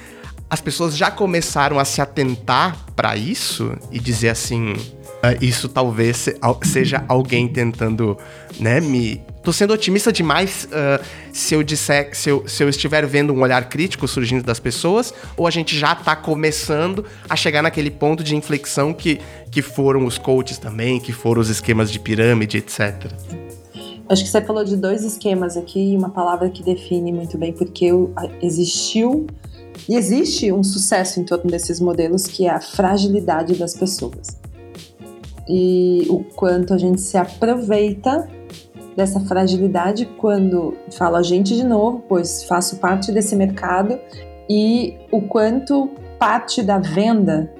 [0.49, 6.29] as pessoas já começaram a se atentar para isso e dizer assim, uh, isso talvez
[6.65, 8.19] seja alguém tentando,
[8.61, 13.05] né, me Tô sendo otimista demais uh, se eu disser, se eu, se eu estiver
[13.07, 17.61] vendo um olhar crítico surgindo das pessoas, ou a gente já tá começando a chegar
[17.61, 21.99] naquele ponto de inflexão que, que foram os coaches também, que foram os esquemas de
[21.99, 23.11] pirâmide, etc.
[24.09, 27.89] Acho que você falou de dois esquemas aqui, uma palavra que define muito bem porque
[28.41, 29.27] existiu
[29.89, 34.39] e existe um sucesso em torno desses modelos que é a fragilidade das pessoas.
[35.49, 38.29] E o quanto a gente se aproveita
[38.97, 43.99] dessa fragilidade quando falo a gente de novo, pois faço parte desse mercado
[44.49, 47.53] e o quanto parte da venda,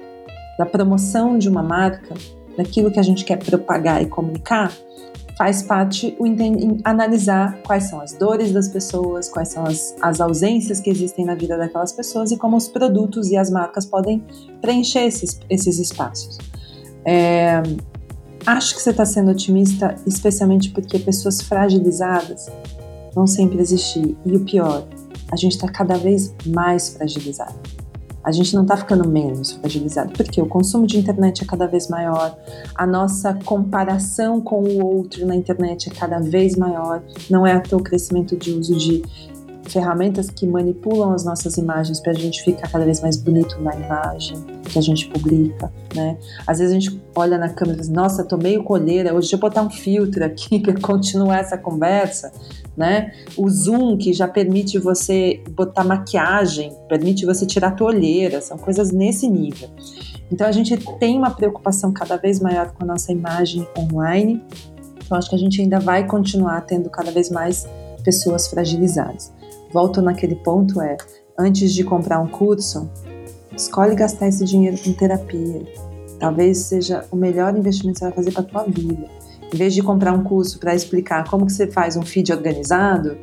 [0.57, 2.13] da promoção de uma marca,
[2.57, 4.71] daquilo que a gente quer propagar e comunicar,
[5.37, 6.25] faz parte o
[6.83, 11.35] analisar quais são as dores das pessoas, quais são as, as ausências que existem na
[11.35, 14.23] vida daquelas pessoas e como os produtos e as marcas podem
[14.61, 16.37] preencher esses, esses espaços.
[17.05, 17.61] É,
[18.45, 22.47] Acho que você está sendo otimista, especialmente porque pessoas fragilizadas
[23.13, 24.17] vão sempre existir.
[24.25, 24.85] E o pior,
[25.31, 27.55] a gente está cada vez mais fragilizado.
[28.21, 31.89] A gente não está ficando menos fragilizado, porque o consumo de internet é cada vez
[31.89, 32.37] maior,
[32.73, 37.75] a nossa comparação com o outro na internet é cada vez maior, não é até
[37.75, 39.03] o crescimento de uso de
[39.65, 43.75] ferramentas que manipulam as nossas imagens para a gente ficar cada vez mais bonito na
[43.75, 46.17] imagem que a gente publica, né?
[46.47, 49.39] Às vezes a gente olha na câmera e diz, nossa, tô meio colheira, hoje eu
[49.39, 52.31] botar um filtro aqui para continuar essa conversa,
[52.75, 53.11] né?
[53.37, 58.57] O zoom que já permite você botar maquiagem, permite você tirar a tua olheira, são
[58.57, 59.69] coisas nesse nível.
[60.31, 64.41] Então a gente tem uma preocupação cada vez maior com a nossa imagem online.
[65.05, 67.67] Então acho que a gente ainda vai continuar tendo cada vez mais
[68.03, 69.32] pessoas fragilizadas.
[69.73, 70.95] Volto naquele ponto é,
[71.37, 72.87] antes de comprar um curso,
[73.57, 75.63] escolhe gastar esse dinheiro com terapia.
[76.19, 79.09] Talvez seja o melhor investimento que você vai fazer para tua vida.
[79.51, 83.17] Em vez de comprar um curso para explicar como que você faz um feed organizado,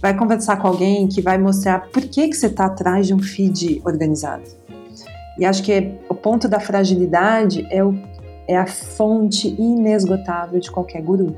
[0.00, 3.18] vai conversar com alguém que vai mostrar por que, que você está atrás de um
[3.20, 4.44] feed organizado.
[5.38, 7.94] E acho que o ponto da fragilidade é, o,
[8.46, 11.34] é a fonte inesgotável de qualquer guru.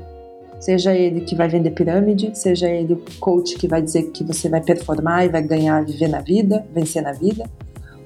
[0.63, 4.47] Seja ele que vai vender pirâmide, seja ele o coach que vai dizer que você
[4.47, 7.43] vai performar e vai ganhar, viver na vida, vencer na vida,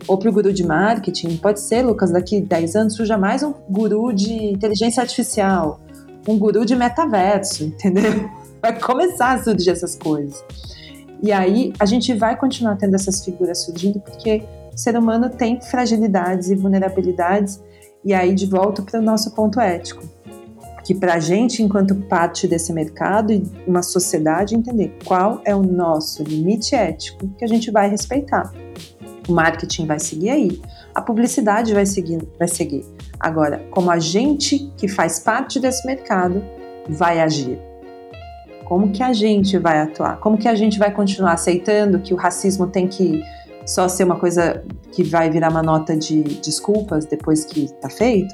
[0.08, 3.54] ou para o guru de marketing, pode ser, Lucas, daqui 10 anos surja mais um
[3.70, 5.80] guru de inteligência artificial,
[6.28, 8.28] um guru de metaverso, entendeu?
[8.60, 10.44] Vai começar a surgir essas coisas.
[11.22, 14.42] E aí a gente vai continuar tendo essas figuras surgindo porque
[14.74, 17.62] o ser humano tem fragilidades e vulnerabilidades.
[18.04, 20.04] E aí de volta para o nosso ponto ético,
[20.88, 25.62] que para a gente, enquanto parte desse mercado e uma sociedade, entender qual é o
[25.62, 28.54] nosso limite ético que a gente vai respeitar.
[29.28, 30.62] O marketing vai seguir aí,
[30.96, 32.86] a publicidade vai seguir, vai seguir.
[33.20, 36.42] Agora, como a gente que faz parte desse mercado
[36.88, 37.60] vai agir?
[38.64, 40.22] Como que a gente vai atuar?
[40.22, 43.22] Como que a gente vai continuar aceitando que o racismo tem que
[43.68, 48.34] só ser uma coisa que vai virar uma nota de desculpas depois que está feito?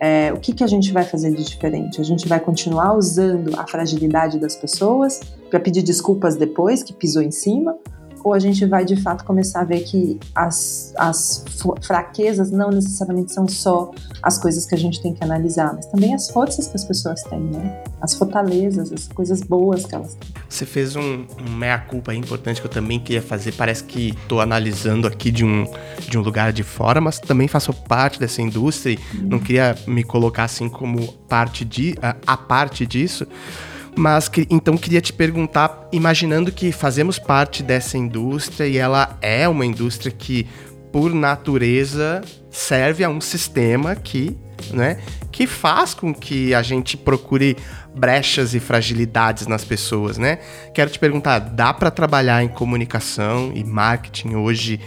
[0.00, 2.00] É, o que, que a gente vai fazer de diferente?
[2.00, 7.22] A gente vai continuar usando a fragilidade das pessoas para pedir desculpas depois que pisou
[7.22, 7.76] em cima?
[8.24, 11.44] Ou a gente vai de fato começar a ver que as, as
[11.82, 13.90] fraquezas não necessariamente são só
[14.22, 17.22] as coisas que a gente tem que analisar, mas também as forças que as pessoas
[17.24, 17.84] têm, né?
[18.00, 20.32] As fortalezas, as coisas boas que elas têm.
[20.48, 23.52] Você fez um, um meia-culpa importante que eu também queria fazer.
[23.52, 25.66] Parece que estou analisando aqui de um,
[26.08, 30.02] de um lugar de fora, mas também faço parte dessa indústria e não queria me
[30.02, 33.26] colocar assim como parte de, a, a parte disso.
[33.96, 39.64] Mas então queria te perguntar, imaginando que fazemos parte dessa indústria e ela é uma
[39.64, 40.46] indústria que,
[40.92, 44.36] por natureza, serve a um sistema que,
[44.72, 44.98] né,
[45.30, 47.56] que faz com que a gente procure
[47.94, 50.38] brechas e fragilidades nas pessoas, né?
[50.74, 54.80] Quero te perguntar, dá para trabalhar em comunicação e marketing hoje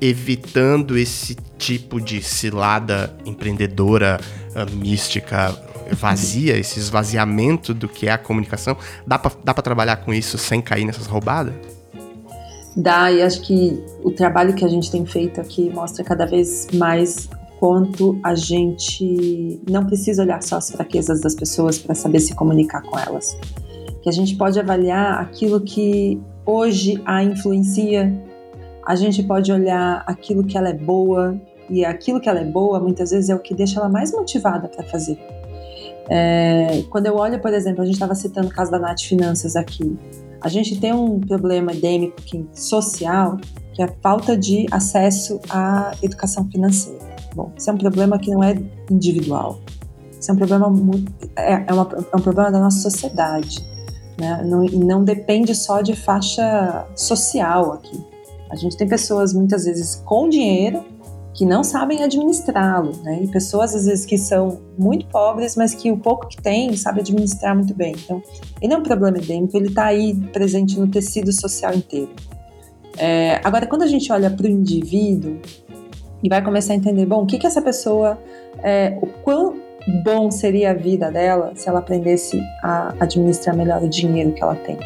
[0.00, 5.50] evitando esse tipo de cilada empreendedora, uh, mística,
[5.92, 10.60] vazia, esse esvaziamento do que é a comunicação, dá para dá trabalhar com isso sem
[10.60, 11.54] cair nessas roubadas?
[12.76, 16.66] Dá, e acho que o trabalho que a gente tem feito aqui mostra cada vez
[16.74, 17.28] mais
[17.60, 22.82] quanto a gente não precisa olhar só as fraquezas das pessoas para saber se comunicar
[22.82, 23.38] com elas.
[24.02, 28.12] Que a gente pode avaliar aquilo que hoje a influencia,
[28.84, 32.78] a gente pode olhar aquilo que ela é boa, e aquilo que ela é boa
[32.80, 35.18] muitas vezes é o que deixa ela mais motivada para fazer.
[36.08, 39.56] É, quando eu olho, por exemplo, a gente estava citando o caso da Nath Finanças
[39.56, 39.96] aqui.
[40.40, 42.20] A gente tem um problema endêmico
[42.52, 43.38] social,
[43.72, 47.16] que é a falta de acesso à educação financeira.
[47.34, 48.54] Bom, isso é um problema que não é
[48.90, 49.60] individual.
[50.20, 53.66] Isso é um problema muito, é, é, uma, é um problema da nossa sociedade,
[54.18, 54.42] né?
[54.44, 57.98] Não, e não depende só de faixa social aqui.
[58.50, 60.84] A gente tem pessoas muitas vezes com dinheiro
[61.34, 63.20] que não sabem administrá-lo, né?
[63.22, 67.00] E pessoas às vezes que são muito pobres, mas que o pouco que tem sabe
[67.00, 67.94] administrar muito bem.
[68.04, 68.22] Então,
[68.62, 72.10] ele é um problema endêmico, ele está aí presente no tecido social inteiro.
[72.96, 75.40] É, agora, quando a gente olha para o indivíduo
[76.22, 78.16] e vai começar a entender, bom, o que que essa pessoa,
[78.62, 79.56] é, o quão
[80.04, 84.54] bom seria a vida dela se ela aprendesse a administrar melhor o dinheiro que ela
[84.54, 84.78] tem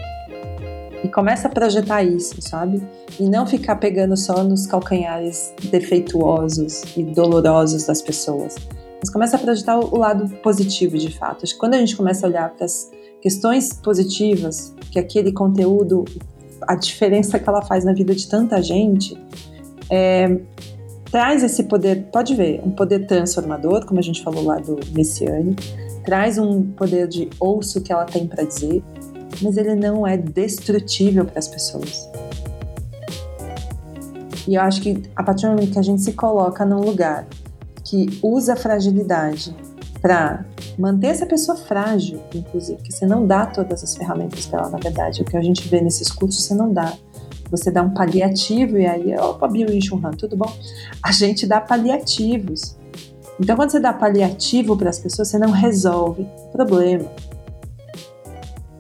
[1.05, 2.83] e começa a projetar isso, sabe?
[3.19, 8.57] E não ficar pegando só nos calcanhares defeituosos e dolorosos das pessoas.
[9.01, 11.45] Mas começa a projetar o lado positivo de fato.
[11.57, 16.05] Quando a gente começa a olhar para as questões positivas, que aquele conteúdo,
[16.63, 19.17] a diferença que ela faz na vida de tanta gente,
[19.89, 20.41] é,
[21.11, 25.55] traz esse poder, pode ver, um poder transformador, como a gente falou lá do Messiane,
[26.05, 28.83] traz um poder de ouço que ela tem para dizer,
[29.43, 32.09] mas ele não é destrutível para as pessoas.
[34.47, 37.27] E eu acho que a partir do momento que a gente se coloca num lugar
[37.85, 39.55] que usa a fragilidade
[40.01, 40.45] para
[40.79, 44.79] manter essa pessoa frágil, inclusive, que você não dá todas as ferramentas para ela, na
[44.79, 46.93] verdade, o que a gente vê nesses cursos você não dá.
[47.51, 50.53] Você dá um paliativo e aí, opa, Bill e Chunhan, tudo bom?
[51.03, 52.77] A gente dá paliativos.
[53.41, 57.11] Então, quando você dá paliativo para as pessoas, você não resolve o problema.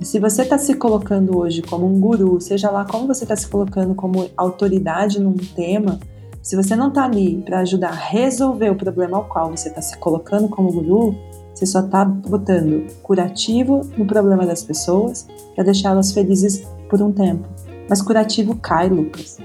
[0.00, 3.34] E se você está se colocando hoje como um guru, seja lá como você está
[3.34, 5.98] se colocando como autoridade num tema,
[6.40, 9.82] Se você não está ali para ajudar a resolver o problema ao qual você está
[9.82, 11.14] se colocando como guru,
[11.52, 17.46] você só está botando curativo no problema das pessoas para deixá-las felizes por um tempo.
[17.86, 19.38] Mas curativo cai, Lucas.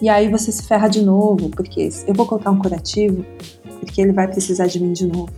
[0.00, 3.24] E aí você se ferra de novo, porque eu vou colocar um curativo
[3.80, 5.32] porque ele vai precisar de mim de novo.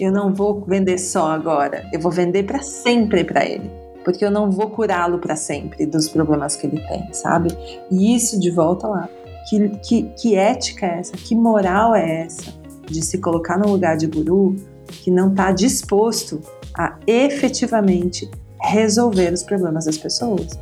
[0.00, 3.70] Eu não vou vender só agora, eu vou vender para sempre para ele
[4.08, 7.50] porque eu não vou curá-lo para sempre dos problemas que ele tem, sabe?
[7.90, 9.06] E isso de volta lá.
[9.46, 11.12] Que, que, que ética é essa?
[11.12, 12.54] Que moral é essa
[12.86, 16.40] de se colocar no lugar de guru que não está disposto
[16.74, 18.30] a efetivamente
[18.62, 20.58] resolver os problemas das pessoas?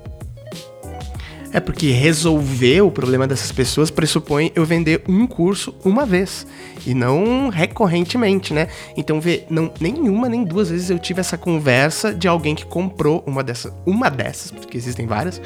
[1.53, 6.47] É porque resolver o problema dessas pessoas pressupõe eu vender um curso uma vez
[6.87, 8.69] e não recorrentemente, né?
[8.97, 13.23] Então, vê, não, nenhuma nem duas vezes eu tive essa conversa de alguém que comprou
[13.27, 15.41] uma dessas, uma dessas, porque existem várias,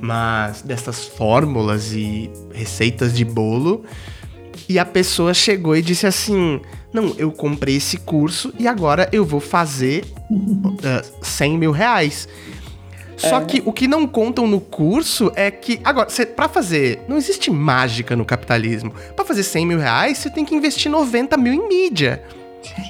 [0.00, 3.84] mas dessas fórmulas e receitas de bolo.
[4.68, 6.60] E a pessoa chegou e disse assim:
[6.92, 12.28] Não, eu comprei esse curso e agora eu vou fazer uh, 100 mil reais.
[13.18, 13.44] Só é.
[13.44, 15.80] que o que não contam no curso é que.
[15.84, 17.00] Agora, cê, pra fazer.
[17.08, 18.92] Não existe mágica no capitalismo.
[19.14, 22.22] Para fazer 100 mil reais, você tem que investir 90 mil em mídia.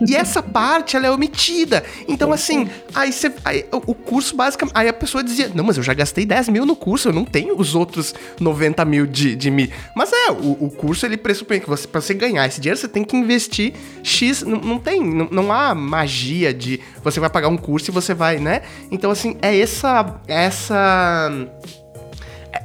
[0.06, 1.84] E essa parte, ela é omitida.
[2.06, 4.74] Então, assim, aí, você, aí o curso basicamente.
[4.74, 7.24] Aí a pessoa dizia: Não, mas eu já gastei 10 mil no curso, eu não
[7.24, 9.70] tenho os outros 90 mil de, de mim.
[9.94, 12.88] Mas é, o, o curso ele pressupõe que você, pra você ganhar esse dinheiro, você
[12.88, 14.42] tem que investir X.
[14.42, 18.14] Não, não tem, não, não há magia de você vai pagar um curso e você
[18.14, 18.62] vai, né?
[18.90, 20.20] Então, assim, é essa.
[20.26, 21.30] Essa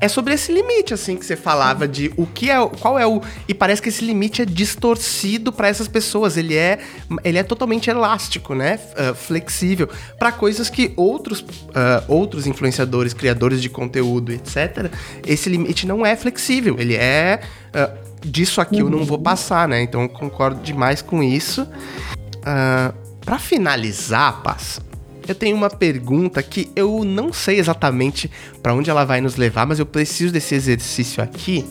[0.03, 3.21] é sobre esse limite, assim, que você falava de o que é, qual é o.
[3.47, 6.35] E parece que esse limite é distorcido para essas pessoas.
[6.35, 6.79] Ele é,
[7.23, 8.81] ele é totalmente elástico, né?
[8.97, 9.87] Uh, flexível
[10.19, 14.91] para coisas que outros, uh, outros influenciadores, criadores de conteúdo, etc.
[15.25, 16.75] Esse limite não é flexível.
[16.77, 17.39] Ele é
[17.69, 18.89] uh, disso aqui uhum.
[18.89, 19.23] eu não vou uhum.
[19.23, 19.81] passar, né?
[19.81, 21.61] Então eu concordo demais com isso.
[21.61, 24.81] Uh, para finalizar, Paz,
[25.27, 28.29] eu tenho uma pergunta que eu não sei exatamente
[28.61, 31.65] para onde ela vai nos levar, mas eu preciso desse exercício aqui,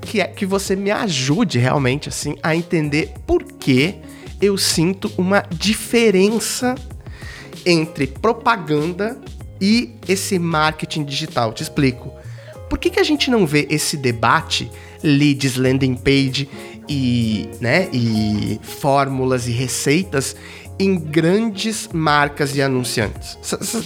[0.00, 3.96] que é que você me ajude realmente assim a entender por que
[4.40, 6.74] eu sinto uma diferença
[7.64, 9.18] entre propaganda
[9.60, 11.52] e esse marketing digital.
[11.52, 12.12] Te explico.
[12.68, 14.70] Por que, que a gente não vê esse debate,
[15.02, 16.48] leads, landing page
[16.88, 20.36] e, né, e fórmulas e receitas
[20.78, 23.38] em grandes marcas e anunciantes.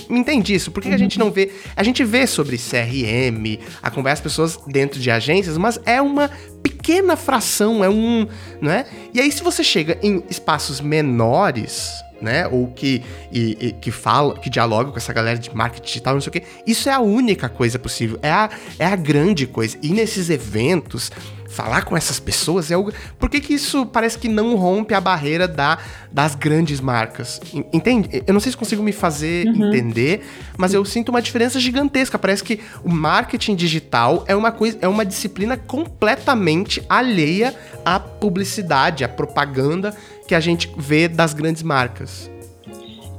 [0.09, 0.70] Me entende isso?
[0.70, 0.95] Por que, uhum.
[0.95, 1.53] a gente não vê?
[1.76, 6.30] A gente vê sobre CRM, acompanha as pessoas dentro de agências, mas é uma
[6.62, 8.26] pequena fração, é um,
[8.61, 8.86] não é?
[9.14, 12.47] E aí se você chega em espaços menores, né?
[12.49, 16.20] Ou que, e, e, que fala, que dialoga com essa galera de marketing digital, não
[16.20, 16.43] sei o quê.
[16.66, 19.78] Isso é a única coisa possível, é a, é a grande coisa.
[19.82, 21.11] E nesses eventos,
[21.51, 22.93] falar com essas pessoas é algo.
[23.19, 25.79] Por que, que isso parece que não rompe a barreira da,
[26.11, 27.41] das grandes marcas?
[27.73, 28.23] Entende?
[28.27, 29.67] Eu não sei se consigo me fazer uhum.
[29.67, 30.27] entender,
[30.57, 32.19] mas eu sinto uma diferença gigantesca.
[32.19, 39.03] Parece que o marketing digital é uma coisa, é uma disciplina completamente alheia à publicidade,
[39.03, 39.95] à propaganda
[40.29, 42.31] que a gente vê das grandes marcas.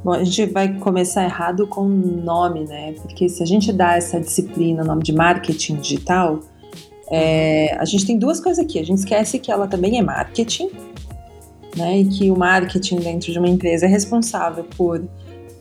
[0.03, 2.93] Bom, a gente vai começar errado com o nome, né?
[2.93, 6.39] Porque se a gente dá essa disciplina, o nome de marketing digital,
[7.11, 8.79] é, a gente tem duas coisas aqui.
[8.79, 10.69] A gente esquece que ela também é marketing,
[11.75, 11.99] né?
[11.99, 15.03] E que o marketing dentro de uma empresa é responsável por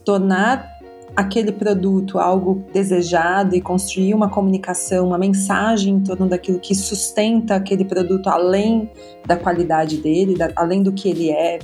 [0.04, 0.78] tornar
[1.16, 7.56] aquele produto algo desejado e construir uma comunicação, uma mensagem em torno daquilo que sustenta
[7.56, 8.88] aquele produto além
[9.26, 11.58] da qualidade dele, da, além do que ele é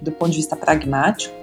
[0.00, 1.34] do ponto de vista pragmático.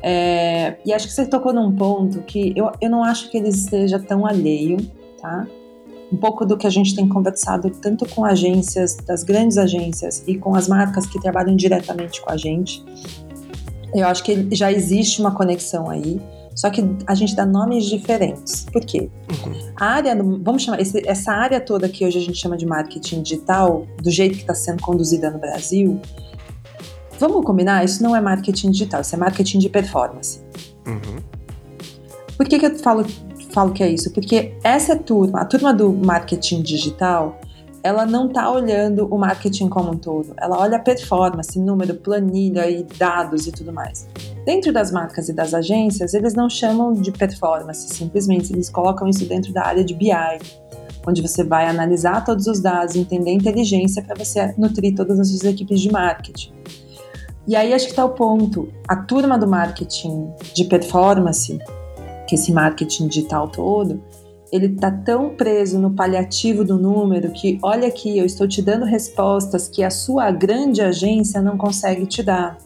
[0.00, 3.48] É, e acho que você tocou num ponto que eu, eu não acho que ele
[3.48, 4.76] esteja tão alheio,
[5.20, 5.46] tá?
[6.12, 10.36] Um pouco do que a gente tem conversado tanto com agências, das grandes agências e
[10.36, 12.84] com as marcas que trabalham diretamente com a gente.
[13.94, 16.20] Eu acho que já existe uma conexão aí,
[16.54, 18.66] só que a gente dá nomes diferentes.
[18.72, 19.10] Por quê?
[19.30, 19.72] Uhum.
[19.76, 23.86] A área, vamos chamar, essa área toda que hoje a gente chama de marketing digital,
[24.02, 26.00] do jeito que está sendo conduzida no Brasil,
[27.18, 27.84] vamos combinar?
[27.84, 30.40] Isso não é marketing digital, isso é marketing de performance.
[30.86, 31.22] Uhum.
[32.36, 33.04] Por que, que eu falo
[33.50, 34.12] falo que é isso?
[34.12, 37.38] Porque essa turma, a turma do marketing digital,
[37.82, 40.34] ela não está olhando o marketing como um todo.
[40.36, 44.06] Ela olha performance, número, planilha e dados e tudo mais.
[44.44, 49.24] Dentro das marcas e das agências, eles não chamam de performance, simplesmente eles colocam isso
[49.26, 50.12] dentro da área de BI,
[51.06, 55.28] onde você vai analisar todos os dados, entender a inteligência para você nutrir todas as
[55.28, 56.52] suas equipes de marketing.
[57.46, 58.68] E aí acho que está o ponto.
[58.86, 61.58] A turma do marketing de performance
[62.28, 64.02] que esse marketing digital todo,
[64.52, 68.84] ele está tão preso no paliativo do número que, olha aqui, eu estou te dando
[68.84, 72.58] respostas que a sua grande agência não consegue te dar.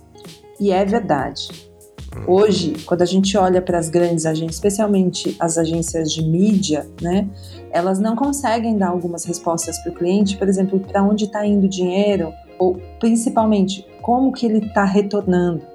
[0.60, 1.48] E é verdade.
[2.26, 7.28] Hoje, quando a gente olha para as grandes agências, especialmente as agências de mídia, né,
[7.70, 11.66] elas não conseguem dar algumas respostas para o cliente, por exemplo, para onde está indo
[11.66, 15.71] o dinheiro, ou principalmente como que ele está retornando.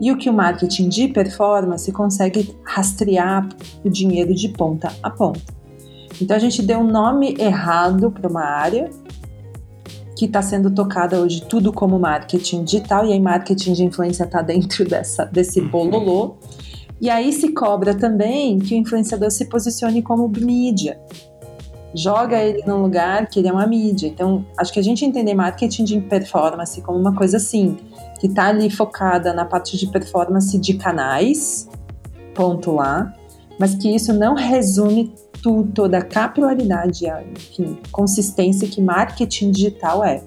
[0.00, 3.48] E o que o marketing de performance consegue rastrear
[3.84, 5.58] o dinheiro de ponta a ponta.
[6.20, 8.90] Então a gente deu um nome errado para uma área
[10.16, 14.42] que está sendo tocada hoje tudo como marketing digital e aí marketing de influência está
[14.42, 15.68] dentro dessa, desse uhum.
[15.68, 16.36] bololô.
[17.00, 21.00] E aí se cobra também que o influenciador se posicione como mídia.
[21.94, 24.08] Joga ele num lugar que ele é uma mídia.
[24.08, 27.76] Então, acho que a gente entender marketing de performance como uma coisa assim,
[28.18, 31.68] que está ali focada na parte de performance de canais,
[32.34, 33.14] ponto lá,
[33.58, 35.12] mas que isso não resume
[35.42, 40.22] tudo, toda a capilaridade a enfim, consistência que marketing digital é.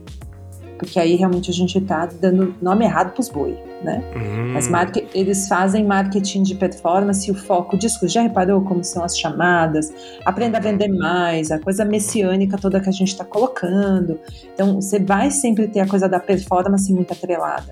[0.81, 4.03] Porque aí realmente a gente está dando nome errado para os boi, né?
[4.15, 4.53] Hum.
[4.71, 8.07] Mas eles fazem marketing de performance e o foco disso.
[8.07, 9.93] Já reparou como são as chamadas?
[10.25, 14.19] Aprenda a vender mais, a coisa messiânica toda que a gente está colocando.
[14.55, 17.71] Então, você vai sempre ter a coisa da performance muito atrelada.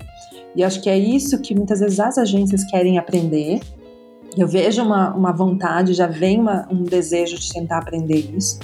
[0.54, 3.60] E acho que é isso que muitas vezes as agências querem aprender,
[4.36, 8.60] eu vejo uma, uma vontade, já vem uma, um desejo de tentar aprender isso,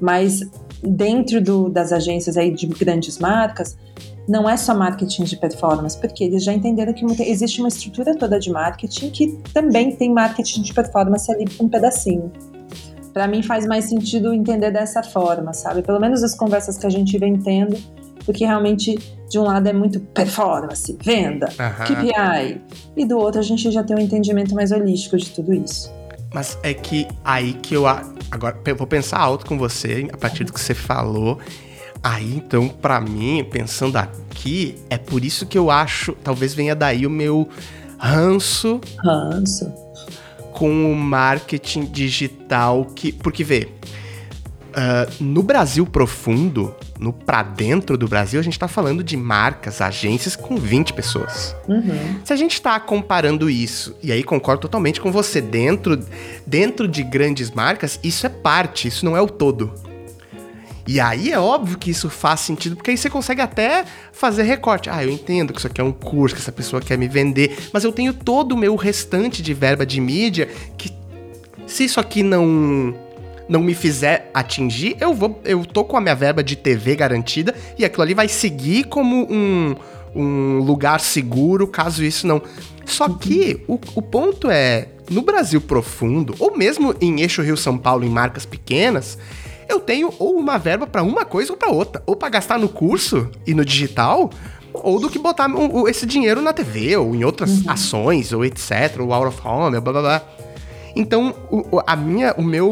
[0.00, 0.40] mas
[0.86, 3.76] dentro do, das agências aí de grandes marcas,
[4.28, 8.38] não é só marketing de performance, porque eles já entenderam que existe uma estrutura toda
[8.38, 12.32] de marketing que também tem marketing de performance ali um pedacinho.
[13.12, 15.82] Para mim faz mais sentido entender dessa forma, sabe?
[15.82, 17.76] Pelo menos as conversas que a gente vem tendo,
[18.24, 21.84] porque realmente de um lado é muito performance, venda, uhum.
[21.84, 22.60] KPI,
[22.96, 25.92] e do outro a gente já tem um entendimento mais holístico de tudo isso.
[26.34, 30.42] Mas é que aí que eu agora eu vou pensar alto com você a partir
[30.42, 31.38] do que você falou.
[32.02, 37.06] Aí então, para mim, pensando aqui, é por isso que eu acho, talvez venha daí
[37.06, 37.48] o meu
[37.96, 38.80] ranço.
[38.98, 39.72] Ranço.
[40.52, 43.68] Com o marketing digital que, porque vê,
[44.74, 49.80] Uh, no Brasil profundo, no pra dentro do Brasil, a gente tá falando de marcas,
[49.80, 51.54] agências com 20 pessoas.
[51.68, 52.20] Uhum.
[52.24, 55.98] Se a gente tá comparando isso, e aí concordo totalmente com você, dentro,
[56.46, 59.72] dentro de grandes marcas, isso é parte, isso não é o todo.
[60.86, 64.90] E aí é óbvio que isso faz sentido, porque aí você consegue até fazer recorte.
[64.90, 67.70] Ah, eu entendo que isso aqui é um curso, que essa pessoa quer me vender,
[67.72, 70.92] mas eu tenho todo o meu restante de verba de mídia que
[71.66, 72.94] se isso aqui não
[73.48, 75.40] não me fizer atingir, eu vou.
[75.44, 79.26] Eu tô com a minha verba de TV garantida e aquilo ali vai seguir como
[79.30, 79.74] um,
[80.14, 82.40] um lugar seguro caso isso não.
[82.84, 87.76] Só que o, o ponto é, no Brasil profundo, ou mesmo em eixo Rio São
[87.76, 89.18] Paulo, em marcas pequenas,
[89.68, 92.02] eu tenho ou uma verba para uma coisa ou para outra.
[92.06, 94.30] Ou para gastar no curso e no digital,
[94.72, 95.48] ou do que botar
[95.88, 97.70] esse dinheiro na TV, ou em outras uhum.
[97.70, 100.22] ações, ou etc, ou out of home, blá blá blá.
[100.94, 102.68] Então, o, a minha, o meu.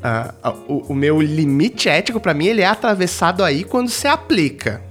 [0.00, 4.82] Uh, o, o, meu limite ético, para mim, ele é atravessado aí quando se aplica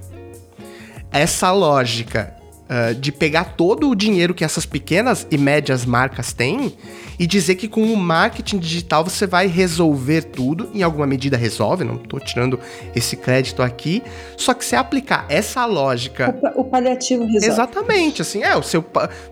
[1.10, 2.39] essa lógica
[2.70, 6.74] uh, de pegar todo o dinheiro que essas pequenas e médias marcas têm
[7.18, 11.84] e dizer que com o marketing digital você vai resolver tudo, em alguma medida resolve,
[11.84, 12.58] não estou tirando
[12.96, 14.02] esse crédito aqui,
[14.38, 16.34] só que se aplicar essa lógica...
[16.56, 17.46] O, o paliativo resolve.
[17.46, 18.82] Exatamente, assim, é, o seu,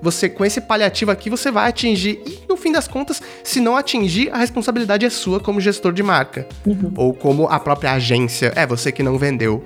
[0.02, 3.74] você com esse paliativo aqui você vai atingir e no fim das contas, se não
[3.74, 6.92] atingir, a responsabilidade é sua como gestor de marca, uhum.
[6.94, 9.64] ou como a própria agência, é você que não vendeu,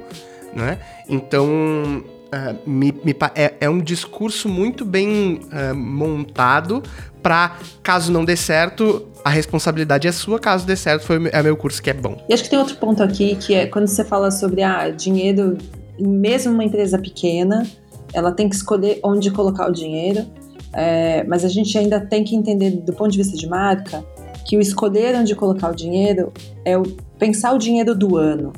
[0.55, 0.79] né?
[1.09, 6.83] Então, Uh, me, me, é, é, um discurso muito bem uh, montado
[7.23, 11.57] para caso não dê certo, a responsabilidade é sua, caso dê certo, foi é meu
[11.57, 12.17] curso que é bom.
[12.29, 15.59] E acho que tem outro ponto aqui que é quando você fala sobre ah, dinheiro,
[16.01, 17.67] mesmo uma empresa pequena,
[18.13, 20.27] ela tem que escolher onde colocar o dinheiro,
[20.73, 24.05] é, mas a gente ainda tem que entender do ponto de vista de marca
[24.47, 26.33] que o escolher onde colocar o dinheiro
[26.65, 26.83] é o
[27.19, 28.53] pensar o dinheiro do ano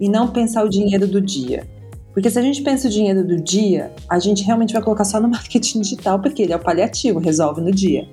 [0.00, 1.64] e não pensar o dinheiro do dia.
[2.12, 5.20] Porque se a gente pensa o dinheiro do dia, a gente realmente vai colocar só
[5.20, 8.08] no marketing digital, porque ele é o paliativo, resolve no dia.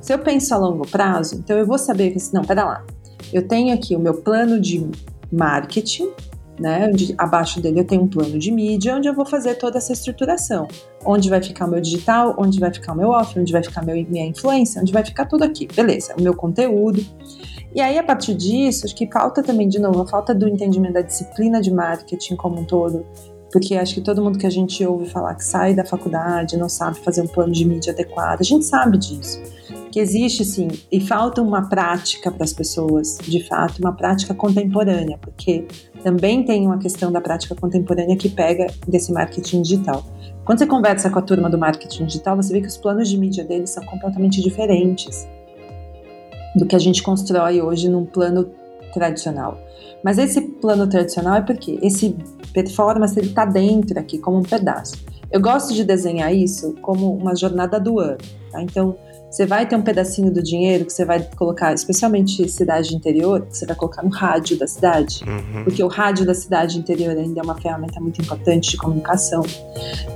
[0.00, 2.84] Se eu penso a longo prazo, então eu vou saber que, assim, não, pera lá,
[3.32, 4.88] eu tenho aqui o meu plano de
[5.30, 6.10] marketing,
[6.58, 6.88] né?
[6.92, 9.92] Onde abaixo dele eu tenho um plano de mídia, onde eu vou fazer toda essa
[9.92, 10.68] estruturação.
[11.04, 13.82] Onde vai ficar o meu digital, onde vai ficar o meu off, onde vai ficar
[13.82, 15.66] meu, minha influência, onde vai ficar tudo aqui.
[15.74, 17.04] Beleza, o meu conteúdo.
[17.74, 20.94] E aí, a partir disso, acho que falta também, de novo, a falta do entendimento
[20.94, 23.06] da disciplina de marketing como um todo,
[23.52, 26.68] porque acho que todo mundo que a gente ouve falar que sai da faculdade não
[26.68, 29.40] sabe fazer um plano de mídia adequado, a gente sabe disso.
[29.92, 35.18] que existe sim, e falta uma prática para as pessoas, de fato, uma prática contemporânea,
[35.18, 35.66] porque
[36.04, 40.04] também tem uma questão da prática contemporânea que pega desse marketing digital.
[40.44, 43.18] Quando você conversa com a turma do marketing digital, você vê que os planos de
[43.18, 45.26] mídia deles são completamente diferentes
[46.54, 48.50] do que a gente constrói hoje num plano
[48.92, 49.58] tradicional.
[50.02, 52.16] Mas esse plano tradicional é porque esse
[52.52, 54.96] performance ele está dentro aqui como um pedaço.
[55.30, 58.18] Eu gosto de desenhar isso como uma jornada do ano.
[58.50, 58.62] Tá?
[58.62, 58.96] Então,
[59.30, 63.56] você vai ter um pedacinho do dinheiro que você vai colocar, especialmente cidade interior, que
[63.56, 65.62] você vai colocar no rádio da cidade, uhum.
[65.62, 69.42] porque o rádio da cidade interior ainda é uma ferramenta muito importante de comunicação.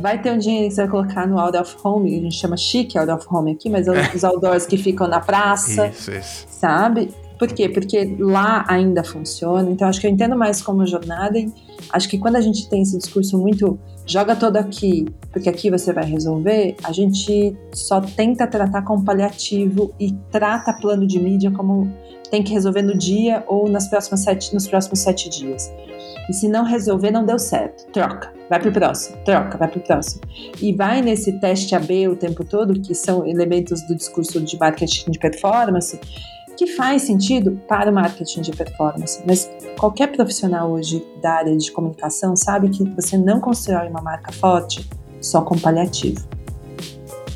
[0.00, 2.56] Vai ter um dinheiro que você vai colocar no out of home, a gente chama
[2.56, 3.92] chique out of home aqui, mas é.
[4.14, 6.46] os outdoors que ficam na praça, isso, isso.
[6.48, 7.10] sabe?
[7.38, 7.68] Por quê?
[7.68, 9.68] Porque lá ainda funciona.
[9.70, 11.52] Então, acho que eu entendo mais como jornada e
[11.90, 15.92] acho que quando a gente tem esse discurso muito joga todo aqui, porque aqui você
[15.92, 21.90] vai resolver, a gente só tenta tratar como paliativo e trata plano de mídia como
[22.30, 25.72] tem que resolver no dia ou nas próximas sete, nos próximos sete dias.
[26.28, 27.86] E se não resolver, não deu certo.
[27.92, 30.22] Troca, vai pro próximo, troca, vai pro próximo.
[30.60, 35.10] E vai nesse teste AB o tempo todo, que são elementos do discurso de marketing
[35.10, 36.00] de performance,
[36.56, 41.70] que faz sentido para o marketing de performance, mas qualquer profissional hoje da área de
[41.72, 44.88] comunicação sabe que você não constrói uma marca forte
[45.20, 46.26] só com paliativo.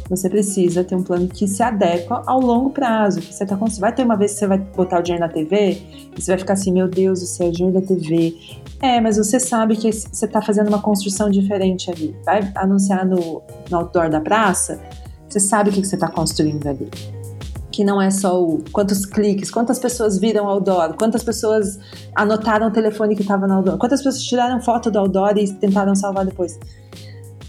[0.09, 3.21] Você precisa ter um plano que se adequa ao longo prazo.
[3.21, 5.83] Que você tá, vai ter uma vez que você vai botar o dinheiro na TV
[6.16, 8.35] e você vai ficar assim, meu Deus do céu, dinheiro da TV.
[8.81, 12.16] É, mas você sabe que você está fazendo uma construção diferente ali.
[12.25, 14.81] Vai anunciar no, no outdoor da praça,
[15.29, 16.89] você sabe o que você está construindo ali
[17.79, 21.79] que não é só o quantos cliques, quantas pessoas viram outdoor, quantas pessoas
[22.12, 25.95] anotaram o telefone que estava no outdoor, quantas pessoas tiraram foto do outdoor e tentaram
[25.95, 26.59] salvar depois.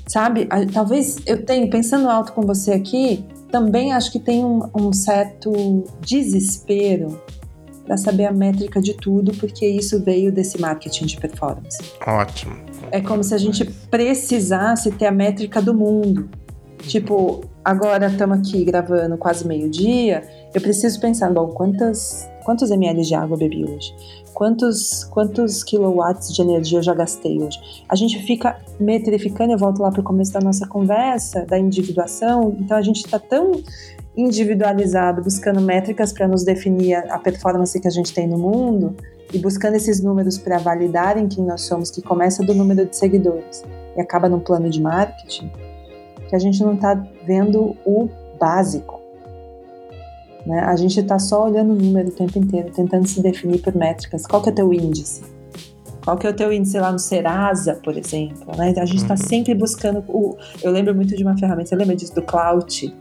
[0.07, 0.47] Sabe?
[0.71, 5.83] Talvez eu tenha, pensando alto com você aqui, também acho que tem um, um certo
[5.99, 7.19] desespero
[7.83, 11.79] para saber a métrica de tudo, porque isso veio desse marketing de performance.
[12.05, 12.55] Ótimo.
[12.91, 16.29] É como se a gente precisasse ter a métrica do mundo.
[16.83, 20.23] Tipo, agora estamos aqui gravando quase meio-dia,
[20.55, 23.93] eu preciso pensar, bom, quantas, quantos ml de água eu bebi hoje?
[24.33, 27.59] Quantos, quantos kilowatts de energia eu já gastei hoje?
[27.87, 32.55] A gente fica metrificando, eu volto lá para o começo da nossa conversa, da individuação,
[32.59, 33.51] então a gente está tão
[34.17, 38.95] individualizado, buscando métricas para nos definir a performance que a gente tem no mundo
[39.31, 43.63] e buscando esses números para validarem quem nós somos, que começa do número de seguidores
[43.95, 45.51] e acaba no plano de marketing
[46.29, 46.93] que a gente não está
[47.25, 48.07] vendo o
[48.39, 49.01] básico.
[50.45, 50.59] Né?
[50.59, 54.25] A gente está só olhando o número o tempo inteiro, tentando se definir por métricas.
[54.25, 55.21] Qual que é o teu índice?
[56.03, 58.55] Qual que é o teu índice lá no Serasa, por exemplo?
[58.55, 58.73] Né?
[58.77, 59.27] A gente está uhum.
[59.27, 60.37] sempre buscando o.
[60.63, 62.95] Eu lembro muito de uma ferramenta, você lembra disso do Cloud?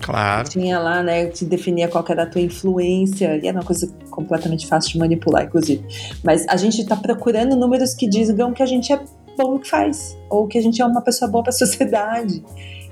[0.00, 0.48] Claro.
[0.48, 4.66] Tinha lá, né, te definia qual era a tua influência, e era uma coisa completamente
[4.66, 5.84] fácil de manipular, inclusive.
[6.24, 9.00] Mas a gente está procurando números que digam que a gente é
[9.36, 12.42] bom no que faz, ou que a gente é uma pessoa boa para a sociedade.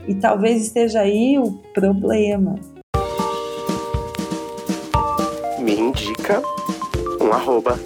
[0.08, 2.56] E talvez esteja aí o problema.
[5.58, 6.42] Me indica
[7.20, 7.78] um arroba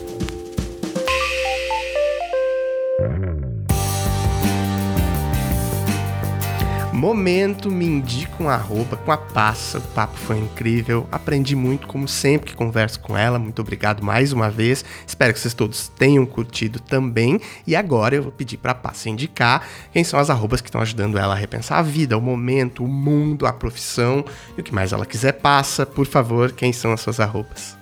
[7.04, 9.76] Momento me indica um arroba com a passa.
[9.76, 11.06] O papo foi incrível.
[11.12, 13.38] Aprendi muito, como sempre que converso com ela.
[13.38, 14.82] Muito obrigado mais uma vez.
[15.06, 17.38] Espero que vocês todos tenham curtido também.
[17.66, 20.80] E agora eu vou pedir para a passa indicar quem são as arrobas que estão
[20.80, 24.24] ajudando ela a repensar a vida, o momento, o mundo, a profissão
[24.56, 25.32] e o que mais ela quiser.
[25.32, 27.76] Passa, por favor, quem são as suas arrobas?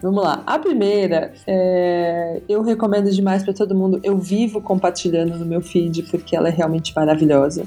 [0.00, 0.42] Vamos lá.
[0.46, 4.00] A primeira, é, eu recomendo demais para todo mundo.
[4.02, 7.66] Eu vivo compartilhando no meu feed porque ela é realmente maravilhosa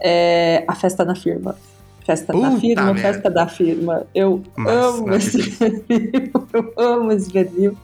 [0.00, 1.56] é a festa da firma.
[2.04, 3.00] Festa Puta da firma, merda.
[3.00, 4.06] festa da firma.
[4.14, 6.32] Eu amo esse perfil.
[6.52, 7.76] Eu amo esse perfil.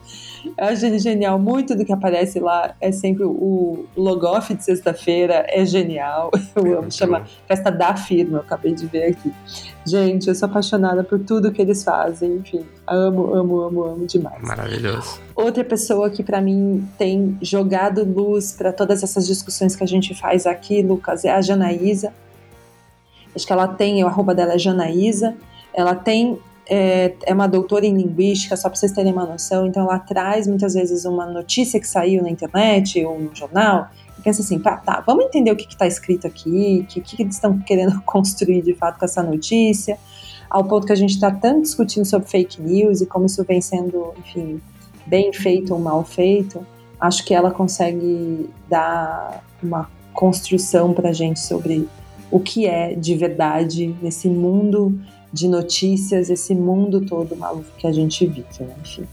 [0.57, 1.39] Eu acho ele genial.
[1.39, 6.31] Muito do que aparece lá é sempre o logoff de sexta-feira, é genial.
[6.55, 6.91] Eu amo.
[6.91, 9.31] Chama Festa da Firma, eu acabei de ver aqui.
[9.85, 12.37] Gente, eu sou apaixonada por tudo que eles fazem.
[12.37, 14.41] Enfim, amo, amo, amo, amo demais.
[14.41, 15.19] Maravilhoso.
[15.35, 20.15] Outra pessoa que para mim tem jogado luz para todas essas discussões que a gente
[20.15, 22.13] faz aqui, Lucas, é a Janaísa.
[23.35, 25.35] Acho que ela tem, o arroba dela é Janaísa.
[25.73, 29.83] Ela tem é, é uma doutora em linguística, só para vocês terem uma noção, então
[29.83, 33.89] ela traz muitas vezes uma notícia que saiu na internet ou no jornal
[34.25, 37.35] pensa assim, tá, tá vamos entender o que está escrito aqui, o que, que eles
[37.35, 39.99] estão querendo construir de fato com essa notícia,
[40.49, 43.61] ao ponto que a gente está tanto discutindo sobre fake news e como isso vem
[43.61, 44.59] sendo, enfim,
[45.05, 46.65] bem feito ou mal feito,
[46.99, 51.87] acho que ela consegue dar uma construção para a gente sobre
[52.31, 54.99] o que é de verdade nesse mundo
[55.35, 58.73] de notícias, esse mundo todo maluco que a gente vive, né?
[58.81, 59.05] Enfim,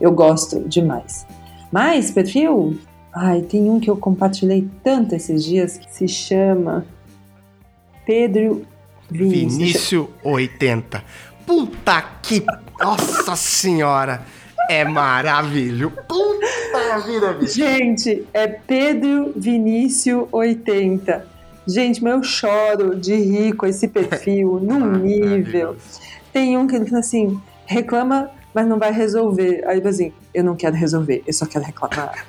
[0.00, 1.24] eu gosto demais.
[1.70, 2.76] Mas, perfil?
[3.14, 6.84] Ai, tem um que eu compartilhei tanto esses dias que se chama
[8.04, 8.66] Pedro
[9.08, 9.56] Vinícius.
[9.56, 11.04] Vinícius 80.
[11.46, 12.44] Puta que.
[12.80, 14.26] Nossa senhora!
[14.68, 15.94] É maravilhoso.
[16.08, 17.54] Puta vida, bicho.
[17.54, 21.37] Gente, é Pedro Vinícius 80.
[21.68, 25.76] Gente, mas eu choro de rir com esse perfil num nível.
[26.32, 29.62] Tem um que ele fala assim: reclama, mas não vai resolver.
[29.66, 32.26] Aí ele assim: eu não quero resolver, eu só quero reclamar.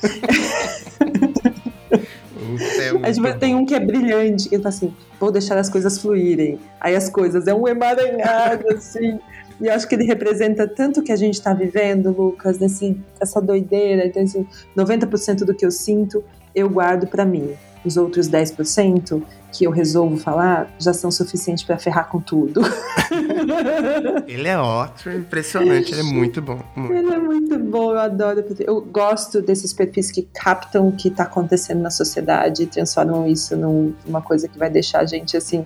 [2.52, 5.70] É Aí, tipo, tem um que é brilhante, que ele fala assim: vou deixar as
[5.70, 6.60] coisas fluírem.
[6.82, 9.20] Aí as coisas é um emaranhado, assim.
[9.62, 12.98] E eu acho que ele representa tanto o que a gente está vivendo, Lucas, nesse,
[13.20, 14.06] essa doideira.
[14.06, 16.24] Então, assim, 90% do que eu sinto,
[16.56, 17.54] eu guardo para mim.
[17.84, 19.22] Os outros 10%
[19.52, 22.62] que eu resolvo falar já são suficientes para ferrar com tudo.
[24.28, 26.60] ele é ótimo, impressionante, ele é muito bom.
[26.76, 26.94] Muito.
[26.94, 28.46] Ele é muito bom, eu adoro.
[28.60, 33.56] Eu gosto desses perfis que captam o que está acontecendo na sociedade e transformam isso
[33.56, 35.66] numa coisa que vai deixar a gente assim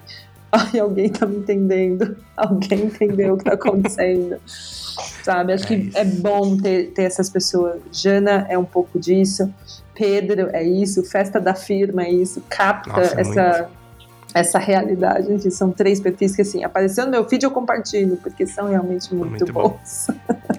[0.54, 4.38] ai, alguém tá me entendendo, alguém entendeu o que tá acontecendo.
[5.24, 5.54] Sabe?
[5.54, 7.82] Acho é que é bom ter, ter essas pessoas.
[7.92, 9.52] Jana é um pouco disso,
[9.96, 13.70] Pedro é isso, Festa da Firma é isso, capta Nossa, essa,
[14.34, 15.28] essa realidade.
[15.28, 19.14] Gente, são três perfis que, assim, apareceu no meu feed, eu compartilho, porque são realmente
[19.14, 20.08] muito, muito bons.
[20.28, 20.36] Bom.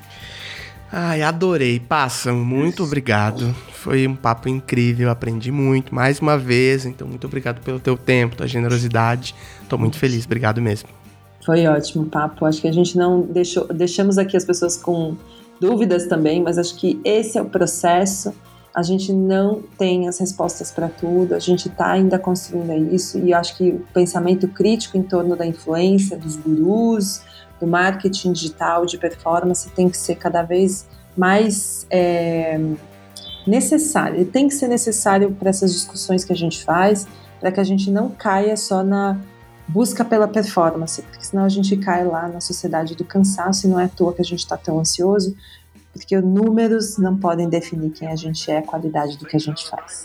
[0.97, 1.81] Ai, adorei.
[1.81, 3.53] Passa, muito obrigado.
[3.73, 6.87] Foi um papo incrível, aprendi muito mais uma vez.
[6.87, 9.35] Então, muito obrigado pelo teu tempo, tua generosidade.
[9.69, 10.89] Tô muito feliz, obrigado mesmo.
[11.45, 12.47] Foi ótimo o papo.
[12.47, 15.17] Acho que a gente não deixou, deixamos aqui as pessoas com
[15.61, 18.33] dúvidas também, mas acho que esse é o processo.
[18.75, 23.33] A gente não tem as respostas para tudo, a gente está ainda construindo isso, e
[23.33, 27.23] acho que o pensamento crítico em torno da influência, dos gurus,
[27.61, 32.59] do marketing digital de performance tem que ser cada vez mais é,
[33.47, 34.25] necessário.
[34.27, 37.07] Tem que ser necessário para essas discussões que a gente faz,
[37.41, 39.19] para que a gente não caia só na
[39.67, 43.81] busca pela performance, porque senão a gente cai lá na sociedade do cansaço e não
[43.81, 45.35] é à toa que a gente está tão ansioso,
[45.95, 49.71] porque números não podem definir quem a gente é, a qualidade do que a gente
[49.71, 50.05] faz.